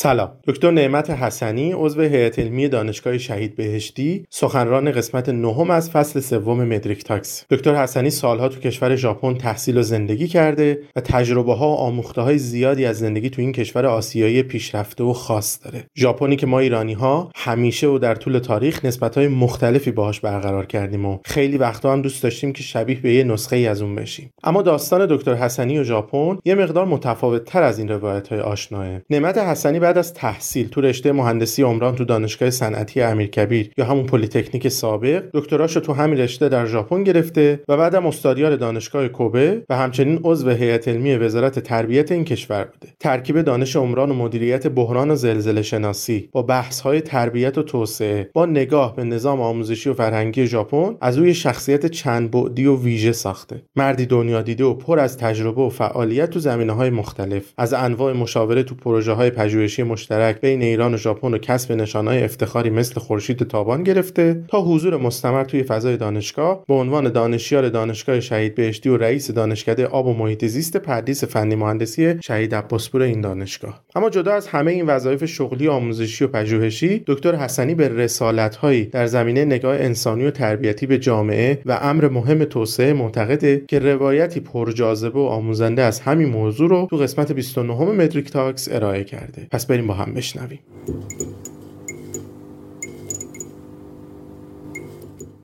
سلام. 0.00 0.30
دکتر 0.46 0.70
نعمت 0.70 1.10
حسنی 1.10 1.72
عضو 1.72 2.02
هیئت 2.02 2.38
علمی 2.38 2.68
دانشگاه 2.68 3.18
شهید 3.18 3.56
بهشتی 3.56 4.24
سخنران 4.30 4.92
قسمت 4.92 5.28
نهم 5.28 5.70
از 5.70 5.90
فصل 5.90 6.20
سوم 6.20 6.64
مدریک 6.64 7.04
Talks. 7.04 7.44
دکتر 7.50 7.74
حسنی 7.74 8.10
سالها 8.10 8.48
تو 8.48 8.60
کشور 8.60 8.96
ژاپن 8.96 9.34
تحصیل 9.34 9.78
و 9.78 9.82
زندگی 9.82 10.28
کرده 10.28 10.80
و 10.96 11.00
تجربه 11.00 11.54
ها 11.54 11.68
و 11.68 11.74
آموخته 11.74 12.20
های 12.20 12.38
زیادی 12.38 12.84
از 12.84 12.98
زندگی 12.98 13.30
تو 13.30 13.42
این 13.42 13.52
کشور 13.52 13.86
آسیایی 13.86 14.42
پیشرفته 14.42 15.04
و 15.04 15.12
خاص 15.12 15.64
داره. 15.64 15.84
ژاپنی 15.96 16.36
که 16.36 16.46
ما 16.46 16.58
ایرانی 16.58 16.92
ها 16.92 17.30
همیشه 17.36 17.86
و 17.86 17.98
در 17.98 18.14
طول 18.14 18.38
تاریخ 18.38 18.84
نسبت 18.84 19.18
های 19.18 19.28
مختلفی 19.28 19.90
باهاش 19.90 20.20
برقرار 20.20 20.66
کردیم 20.66 21.06
و 21.06 21.18
خیلی 21.24 21.58
وقتا 21.58 21.92
هم 21.92 22.02
دوست 22.02 22.22
داشتیم 22.22 22.52
که 22.52 22.62
شبیه 22.62 23.00
به 23.00 23.12
یه 23.12 23.24
نسخه 23.24 23.56
ای 23.56 23.66
از 23.66 23.82
اون 23.82 23.94
بشیم. 23.94 24.30
اما 24.44 24.62
داستان 24.62 25.06
دکتر 25.10 25.34
حسنی 25.34 25.78
و 25.78 25.84
ژاپن 25.84 26.38
یه 26.44 26.54
مقدار 26.54 26.84
متفاوت 26.84 27.44
تر 27.44 27.62
از 27.62 27.78
این 27.78 27.88
روایت 27.88 28.28
های 28.28 28.40
آشناه. 28.40 29.00
نعمت 29.10 29.38
حسنی 29.38 29.87
بعد 29.88 29.98
از 29.98 30.14
تحصیل 30.14 30.68
تو 30.68 30.80
رشته 30.80 31.12
مهندسی 31.12 31.62
عمران 31.62 31.94
تو 31.94 32.04
دانشگاه 32.04 32.50
صنعتی 32.50 33.00
امیرکبیر 33.02 33.70
یا 33.76 33.84
همون 33.84 34.06
پلیتکنیک 34.06 34.68
سابق 34.68 35.24
دکتراشو 35.34 35.80
تو 35.80 35.92
همین 35.92 36.18
رشته 36.18 36.48
در 36.48 36.66
ژاپن 36.66 37.04
گرفته 37.04 37.60
و 37.68 37.76
بعدم 37.76 38.06
استادیار 38.06 38.56
دانشگاه 38.56 39.08
کوبه 39.08 39.64
و 39.68 39.76
همچنین 39.76 40.20
عضو 40.24 40.50
هیئت 40.50 40.88
علمی 40.88 41.16
وزارت 41.16 41.58
تربیت 41.58 42.12
این 42.12 42.24
کشور 42.24 42.64
بوده. 42.64 42.92
ترکیب 43.00 43.42
دانش 43.42 43.76
عمران 43.76 44.10
و 44.10 44.14
مدیریت 44.14 44.66
بحران 44.66 45.10
و 45.10 45.14
زلزله 45.14 45.62
شناسی 45.62 46.28
با 46.32 46.42
بحث 46.42 46.80
های 46.80 47.00
تربیت 47.00 47.58
و 47.58 47.62
توسعه 47.62 48.30
با 48.34 48.46
نگاه 48.46 48.96
به 48.96 49.04
نظام 49.04 49.40
آموزشی 49.40 49.90
و 49.90 49.94
فرهنگی 49.94 50.46
ژاپن 50.46 50.96
از 51.00 51.18
روی 51.18 51.34
شخصیت 51.34 51.86
چند 51.86 52.30
بعدی 52.30 52.66
و 52.66 52.76
ویژه 52.76 53.12
ساخته. 53.12 53.62
مردی 53.76 54.06
دنیا 54.06 54.42
دیده 54.42 54.64
و 54.64 54.74
پر 54.74 54.98
از 54.98 55.18
تجربه 55.18 55.62
و 55.62 55.68
فعالیت 55.68 56.30
تو 56.30 56.40
زمینه 56.40 56.72
های 56.72 56.90
مختلف 56.90 57.52
از 57.58 57.72
انواع 57.72 58.12
مشاوره 58.12 58.62
تو 58.62 58.74
پروژه 58.74 59.12
های 59.12 59.30
پژوهشی 59.38 59.77
مشترک 59.82 60.40
بین 60.40 60.62
ایران 60.62 60.94
و 60.94 60.96
ژاپن 60.96 61.34
و 61.34 61.38
کسب 61.38 61.72
نشانهای 61.72 62.24
افتخاری 62.24 62.70
مثل 62.70 63.00
خورشید 63.00 63.38
تابان 63.38 63.82
گرفته 63.82 64.44
تا 64.48 64.60
حضور 64.60 64.96
مستمر 64.96 65.44
توی 65.44 65.62
فضای 65.62 65.96
دانشگاه 65.96 66.64
به 66.68 66.74
عنوان 66.74 67.12
دانشیار 67.12 67.68
دانشگاه 67.68 68.20
شهید 68.20 68.54
بهشتی 68.54 68.88
و 68.88 68.96
رئیس 68.96 69.30
دانشکده 69.30 69.86
آب 69.86 70.06
و 70.06 70.14
محیط 70.14 70.44
زیست 70.46 70.76
پردیس 70.76 71.24
فنی 71.24 71.54
مهندسی 71.54 72.14
شهید 72.20 72.54
عباسپور 72.54 73.02
این 73.02 73.20
دانشگاه. 73.20 73.84
اما 73.94 74.10
جدا 74.10 74.32
از 74.32 74.46
همه 74.48 74.70
این 74.70 74.86
وظایف 74.86 75.24
شغلی 75.24 75.68
آموزشی 75.68 76.24
و 76.24 76.28
پژوهشی 76.28 77.02
دکتر 77.06 77.34
حسنی 77.34 77.74
به 77.74 77.88
رسالتهایی 77.88 78.84
در 78.84 79.06
زمینه 79.06 79.44
نگاه 79.44 79.76
انسانی 79.76 80.24
و 80.24 80.30
تربیتی 80.30 80.86
به 80.86 80.98
جامعه 80.98 81.62
و 81.66 81.78
امر 81.82 82.08
مهم 82.08 82.44
توسعه 82.44 82.92
معتقده 82.92 83.64
که 83.68 83.78
روایتی 83.78 84.40
پرجاذبه 84.40 85.18
و 85.18 85.22
آموزنده 85.22 85.82
از 85.82 86.00
همین 86.00 86.28
موضوع 86.28 86.68
رو 86.68 86.86
تو 86.90 86.96
قسمت 86.96 87.32
29 87.32 87.74
مدریک 87.74 88.30
تاکس 88.30 88.68
ارائه 88.72 89.04
کرده. 89.04 89.46
پس 89.50 89.67
بریم 89.68 89.86
با 89.86 89.94
هم 89.94 90.14
بشنویم 90.14 90.58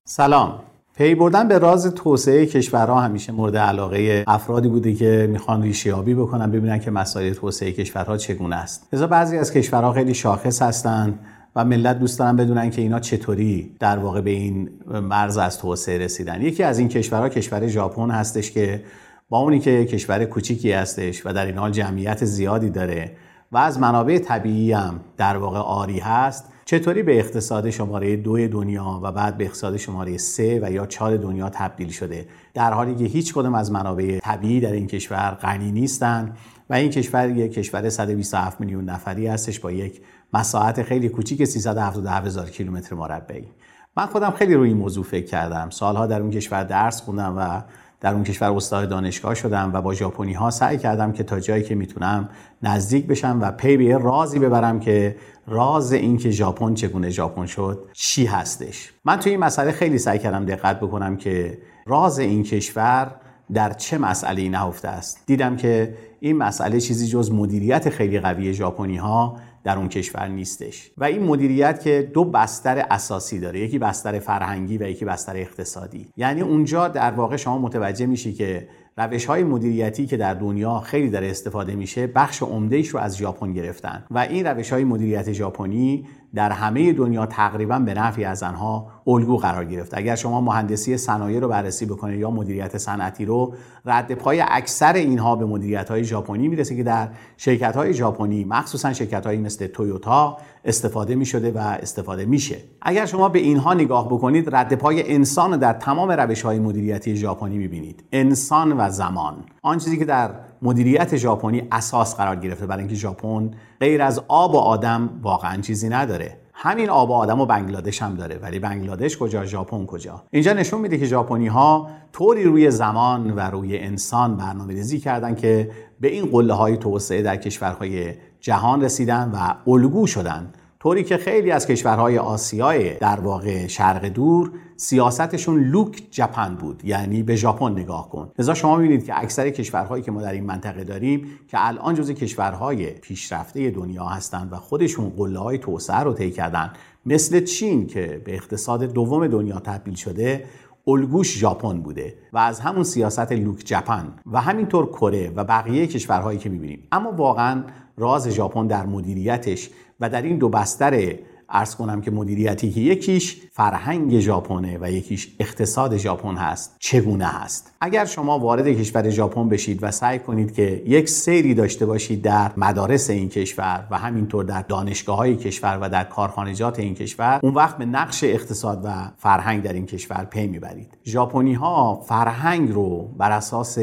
سلام 0.05 0.61
پی 0.97 1.15
بردن 1.15 1.49
به 1.49 1.59
راز 1.59 1.95
توسعه 1.95 2.47
کشورها 2.47 3.01
همیشه 3.01 3.33
مورد 3.33 3.57
علاقه 3.57 4.25
افرادی 4.27 4.69
بوده 4.69 4.95
که 4.95 5.29
می‌خوان 5.31 5.63
ریشیابی 5.63 6.15
بکنن 6.15 6.51
ببینن 6.51 6.79
که 6.79 6.91
مسائل 6.91 7.33
توسعه 7.33 7.73
کشورها 7.73 8.17
چگونه 8.17 8.57
است. 8.57 8.89
لذا 8.93 9.07
بعضی 9.07 9.39
از 9.39 9.53
کشورها 9.53 9.93
خیلی 9.93 10.15
شاخص 10.15 10.63
هستند 10.63 11.19
و 11.57 11.65
ملت 11.65 11.99
دوست 11.99 12.19
دارن 12.19 12.37
بدونن 12.37 12.71
که 12.71 12.83
اینا 12.83 13.01
چطوری 13.01 13.77
در 13.81 13.99
واقع 13.99 14.21
به 14.21 14.31
این 14.31 14.71
مرز 15.03 15.39
از 15.39 15.59
توسعه 15.59 15.99
رسیدن. 15.99 16.43
یکی 16.43 16.63
از 16.63 16.79
این 16.79 16.89
کشورها 16.89 17.29
کشور 17.29 17.67
ژاپن 17.67 18.11
هستش 18.11 18.51
که 18.51 18.83
با 19.29 19.39
اونی 19.39 19.59
که 19.59 19.85
کشور 19.85 20.25
کوچیکی 20.25 20.73
هستش 20.73 21.27
و 21.27 21.33
در 21.33 21.47
این 21.47 21.59
حال 21.59 21.71
جمعیت 21.71 22.25
زیادی 22.25 22.71
داره 22.71 23.11
و 23.53 23.57
از 23.57 23.79
منابع 23.79 24.19
طبیعی 24.19 24.73
هم 24.73 25.01
در 25.17 25.37
واقع 25.37 25.59
آری 25.59 25.99
هست. 25.99 26.49
چطوری 26.65 27.03
به 27.03 27.19
اقتصاد 27.19 27.71
شماره 27.71 28.17
دو 28.17 28.49
دنیا 28.49 29.01
و 29.03 29.13
بعد 29.13 29.37
به 29.37 29.45
اقتصاد 29.45 29.77
شماره 29.77 30.17
سه 30.17 30.61
و 30.63 30.73
یا 30.73 30.87
چهار 30.87 31.17
دنیا 31.17 31.49
تبدیل 31.49 31.89
شده؟ 31.89 32.29
در 32.55 32.73
حالی 32.73 32.95
که 32.95 33.05
هیچ 33.05 33.35
کدوم 33.35 33.55
از 33.55 33.73
منابع 33.73 34.19
طبیعی 34.19 34.61
در 34.61 34.73
این 34.73 34.87
کشور 34.87 35.31
غنی 35.31 35.73
نیستند 35.73 36.37
و 36.71 36.75
این 36.75 36.91
کشور 36.91 37.31
یک 37.31 37.53
کشور 37.53 37.89
127 37.89 38.61
میلیون 38.61 38.85
نفری 38.85 39.27
هستش 39.27 39.61
با 39.61 39.73
یک 39.73 40.01
مساحت 40.33 40.83
خیلی 40.83 41.09
کوچیک 41.09 41.45
377 41.45 42.27
هزار 42.27 42.51
کیلومتر 42.51 42.97
مربعی. 42.97 43.49
من 43.97 44.07
خودم 44.07 44.31
خیلی 44.31 44.55
روی 44.55 44.69
این 44.69 44.79
موضوع 44.79 45.05
فکر 45.05 45.27
کردم. 45.27 45.71
سالها 45.71 46.07
در 46.07 46.21
اون 46.21 46.31
کشور 46.31 46.65
درس 46.65 47.03
خوندم 47.03 47.35
و 47.39 47.63
در 48.05 48.15
اون 48.15 48.25
کشور 48.25 48.53
استاد 48.53 48.89
دانشگاه 48.89 49.35
شدم 49.35 49.71
و 49.75 49.81
با 49.81 49.95
ژاپنی 49.95 50.33
ها 50.33 50.51
سعی 50.51 50.79
کردم 50.79 51.13
که 51.13 51.23
تا 51.23 51.41
جایی 51.41 51.63
که 51.63 51.75
می‌تونم 51.75 52.29
نزدیک 52.63 53.07
بشم 53.07 53.39
و 53.43 53.51
پی 53.51 53.77
به 53.77 53.99
رازی 53.99 54.39
ببرم 54.39 54.81
که 54.81 55.17
راز 55.47 55.93
این 55.93 56.17
که 56.17 56.31
ژاپن 56.31 56.75
چگونه 56.75 57.11
ژاپن 57.11 57.47
شد 57.47 57.89
چی 57.93 58.27
هستش. 58.27 58.93
من 59.05 59.17
توی 59.17 59.33
این 59.33 59.41
مسئله 59.41 59.73
خیلی 59.73 59.99
سعی 59.99 60.19
کردم 60.19 60.45
دقت 60.45 60.81
بکنم 60.81 61.17
که 61.17 61.59
راز 61.87 62.19
این 62.19 62.43
کشور 62.43 63.15
در 63.53 63.73
چه 63.73 63.99
مسئله 63.99 64.49
نهفته 64.49 64.89
است. 64.89 65.23
دیدم 65.27 65.57
که 65.57 65.95
این 66.21 66.37
مسئله 66.37 66.81
چیزی 66.81 67.07
جز 67.07 67.33
مدیریت 67.33 67.91
خیلی 67.91 68.21
قوی 68.21 68.55
ژاپنی 68.55 68.97
ها 68.97 69.37
در 69.65 69.79
اون 69.79 69.89
کشور 69.89 70.29
نیستش. 70.29 70.91
و 70.99 71.05
این 71.05 71.23
مدیریت 71.23 71.83
که 71.83 72.11
دو 72.15 72.25
بستر 72.25 72.87
اساسی 72.91 73.41
داره 73.41 73.61
یکی 73.61 73.79
بستر 73.79 74.19
فرهنگی 74.19 74.79
و 74.79 74.83
یکی 74.83 75.05
بستر 75.05 75.37
اقتصادی. 75.37 76.09
یعنی 76.17 76.41
اونجا 76.41 76.89
در 76.89 77.11
واقع 77.11 77.37
شما 77.37 77.59
متوجه 77.59 78.07
میشی 78.07 78.33
که 78.33 78.69
روش 78.97 79.25
های 79.25 79.45
مدیریتی 79.45 80.07
که 80.07 80.17
در 80.17 80.35
دنیا 80.35 80.81
خیلی 80.81 81.11
در 81.11 81.25
استفاده 81.25 81.75
میشه 81.75 82.07
بخش 82.07 82.43
عمدهش 82.43 82.89
رو 82.89 83.01
از 83.01 83.17
ژاپن 83.17 83.53
گرفتن. 83.53 84.05
و 84.11 84.19
این 84.19 84.47
روش 84.47 84.73
های 84.73 84.85
مدیریت 84.85 85.33
ژاپنی 85.33 86.07
در 86.35 86.51
همه 86.51 86.93
دنیا 86.93 87.27
تقریبا 87.27 87.79
به 87.79 87.95
نفعی 87.95 88.25
از 88.25 88.43
آنها 88.43 88.87
الگو 89.07 89.37
قرار 89.37 89.65
گرفت. 89.65 89.99
اگر 89.99 90.15
شما 90.15 90.41
مهندسی 90.41 90.97
صنایع 90.97 91.41
رو 91.41 91.49
بررسی 91.49 91.87
بکنید 91.87 92.21
یا 92.21 92.31
مدیریت 92.31 92.79
صنعتی 92.79 93.25
رو 93.25 93.55
رد 93.85 94.15
پای 94.15 94.45
اکثر 94.49 94.93
اینها 94.93 95.37
به 95.37 95.47
مدیریت 95.47 95.91
های 95.91 96.05
ژاپنی 96.05 96.49
می‌رسه 96.49 96.77
که 96.77 96.83
در 96.83 97.09
شرکت 97.37 97.77
های 97.77 97.95
ژاپنی 97.95 98.45
مخصوصا 98.45 98.93
شرکت 98.93 99.27
های 99.27 99.37
مثل 99.37 99.67
تویوتا 99.67 100.39
استفاده 100.65 101.15
می 101.15 101.27
شده 101.27 101.53
و 101.53 101.59
استفاده 101.59 102.25
میشه. 102.25 102.57
اگر 102.83 103.07
شما 103.07 103.29
به 103.29 103.39
اینها 103.39 103.75
نگاه 103.75 104.09
بکنید 104.09 104.55
رد 104.55 104.75
پای 104.75 105.13
انسان 105.13 105.59
در 105.59 105.73
تمام 105.73 106.11
روش 106.11 106.43
های 106.43 106.59
مدیریتی 106.59 107.17
ژاپنی 107.17 107.59
می‌بینید. 107.59 108.05
انسان 108.13 108.73
و 108.73 108.91
زمان. 108.91 109.35
آن 109.63 109.79
چیزی 109.79 109.99
که 109.99 110.05
در 110.05 110.31
مدیریت 110.63 111.17
ژاپنی 111.17 111.69
اساس 111.73 112.17
قرار 112.17 112.37
گرفته 112.37 112.67
برای 112.67 112.81
اینکه 112.81 112.95
ژاپن 112.95 113.51
غیر 113.81 114.03
از 114.03 114.23
آب 114.29 114.55
و 114.55 114.59
آدم 114.59 115.21
واقعا 115.23 115.61
چیزی 115.61 115.89
نداره. 115.89 116.39
همین 116.53 116.91
آب 116.91 117.11
و 117.11 117.13
آدم 117.13 117.41
و 117.41 117.47
بنگلادش 117.47 118.03
هم 118.03 118.15
داره. 118.15 118.39
ولی 118.39 118.59
بنگلادش 118.59 119.19
کجا؟ 119.19 119.45
ژاپن 119.45 119.87
کجا؟ 119.87 120.23
اینجا 120.31 120.53
نشون 120.53 120.81
میده 120.81 120.99
که 120.99 121.07
ژاپنی 121.07 121.47
ها 121.47 121.91
طوری 122.13 122.45
روی 122.45 122.71
زمان 122.71 123.31
و 123.31 123.41
روی 123.41 123.79
انسان 123.79 124.37
برنامه 124.37 124.73
ریزی 124.73 125.01
کردن 125.01 125.35
که 125.35 125.71
به 126.01 126.09
این 126.09 126.27
قله 126.27 126.55
های 126.55 126.77
توسعه 126.77 127.23
در 127.23 127.37
کشورهای 127.37 128.15
جهان 128.41 128.85
رسیدن 128.85 129.31
و 129.35 129.71
الگو 129.71 130.07
شدن. 130.07 130.53
طوری 130.85 131.05
که 131.05 131.17
خیلی 131.17 131.51
از 131.51 131.67
کشورهای 131.67 132.19
آسیای 132.19 132.95
در 132.95 133.21
واقع 133.21 133.67
شرق 133.67 134.05
دور 134.05 134.53
سیاستشون 134.77 135.65
لوک 135.65 136.03
جپن 136.11 136.55
بود 136.55 136.85
یعنی 136.85 137.23
به 137.23 137.37
ژاپن 137.37 137.73
نگاه 137.73 138.11
کن. 138.11 138.31
لذا 138.39 138.55
شما 138.55 138.77
می‌بینید 138.77 139.05
که 139.05 139.21
اکثر 139.21 139.51
کشورهایی 139.51 140.03
که 140.03 140.11
ما 140.11 140.23
در 140.23 140.33
این 140.33 140.45
منطقه 140.45 140.85
داریم 140.85 141.27
که 141.49 141.67
الان 141.67 141.95
جزء 141.95 142.13
کشورهای 142.13 142.87
پیشرفته 142.87 143.71
دنیا 143.71 144.05
هستند 144.05 144.53
و 144.53 144.57
خودشون 144.57 145.09
قله 145.09 145.39
های 145.39 145.59
توسعه 145.59 146.01
رو 146.01 146.13
طی 146.13 146.31
کردن 146.31 146.73
مثل 147.07 147.45
چین 147.45 147.87
که 147.87 148.23
به 148.25 148.35
اقتصاد 148.35 148.83
دوم 148.83 149.27
دنیا 149.27 149.61
تبدیل 149.61 149.95
شده 149.95 150.45
الگوش 150.87 151.39
ژاپن 151.39 151.81
بوده 151.81 152.15
و 152.33 152.39
از 152.39 152.61
همون 152.61 152.85
سیاست 152.85 153.33
لوک 153.33 153.59
جپن 153.65 154.13
و 154.33 154.41
همینطور 154.41 154.87
کره 154.87 155.33
و 155.37 155.45
بقیه 155.45 155.87
کشورهایی 155.87 156.39
که 156.39 156.49
می‌بینیم. 156.49 156.89
اما 156.93 157.13
واقعا 157.13 157.63
راز 157.97 158.29
ژاپن 158.29 158.67
در 158.67 158.87
مدیریتش 158.87 159.71
و 160.01 160.11
در 160.11 160.23
این 160.23 160.39
دو 160.39 160.49
بستر 160.49 161.17
ارز 161.55 161.75
کنم 161.75 162.01
که 162.01 162.11
مدیریتی 162.11 162.71
که 162.71 162.81
یکیش 162.81 163.43
فرهنگ 163.53 164.19
ژاپنه 164.19 164.79
و 164.81 164.91
یکیش 164.91 165.37
اقتصاد 165.41 165.97
ژاپن 165.97 166.37
هست 166.37 166.77
چگونه 166.79 167.27
هست؟ 167.27 167.73
اگر 167.81 168.05
شما 168.05 168.39
وارد 168.39 168.69
کشور 168.69 169.11
ژاپن 169.11 169.49
بشید 169.49 169.79
و 169.83 169.91
سعی 169.91 170.19
کنید 170.19 170.55
که 170.55 170.83
یک 170.87 171.09
سیری 171.09 171.55
داشته 171.55 171.87
باشید 171.87 172.23
در 172.23 172.53
مدارس 172.57 173.11
این 173.11 173.29
کشور 173.29 173.87
و 173.91 173.99
همینطور 173.99 174.45
در 174.45 174.63
دانشگاه 174.63 175.17
های 175.17 175.37
کشور 175.37 175.79
و 175.83 175.89
در 175.89 176.05
کارخانجات 176.05 176.79
این 176.79 176.95
کشور 176.95 177.41
اون 177.43 177.55
وقت 177.55 177.79
به 177.79 177.85
نقش 177.85 178.25
اقتصاد 178.25 178.81
و 178.85 178.89
فرهنگ 179.17 179.63
در 179.63 179.73
این 179.73 179.87
کشور 179.87 180.25
پی 180.25 180.47
می‌برید. 180.47 180.99
ژاپنی 181.05 181.55
ها 181.55 181.95
فرهنگ 181.95 182.73
رو 182.73 183.15
بر 183.19 183.33
اساس 183.33 183.79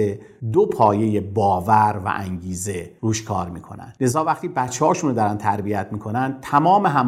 دو 0.54 0.66
پایه 0.66 1.22
باور 1.22 2.02
و 2.06 2.12
انگیزه 2.16 2.92
روش 3.02 3.24
کار 3.24 3.50
می‌کنن. 3.50 3.94
لذا 4.02 4.24
وقتی 4.24 4.48
بچه 4.48 4.86
هاشون 4.86 5.10
رو 5.10 5.16
دارن 5.16 5.38
تربیت 5.38 5.88
می‌کنن 5.92 6.38
تمام 6.42 6.86
هم 6.86 7.08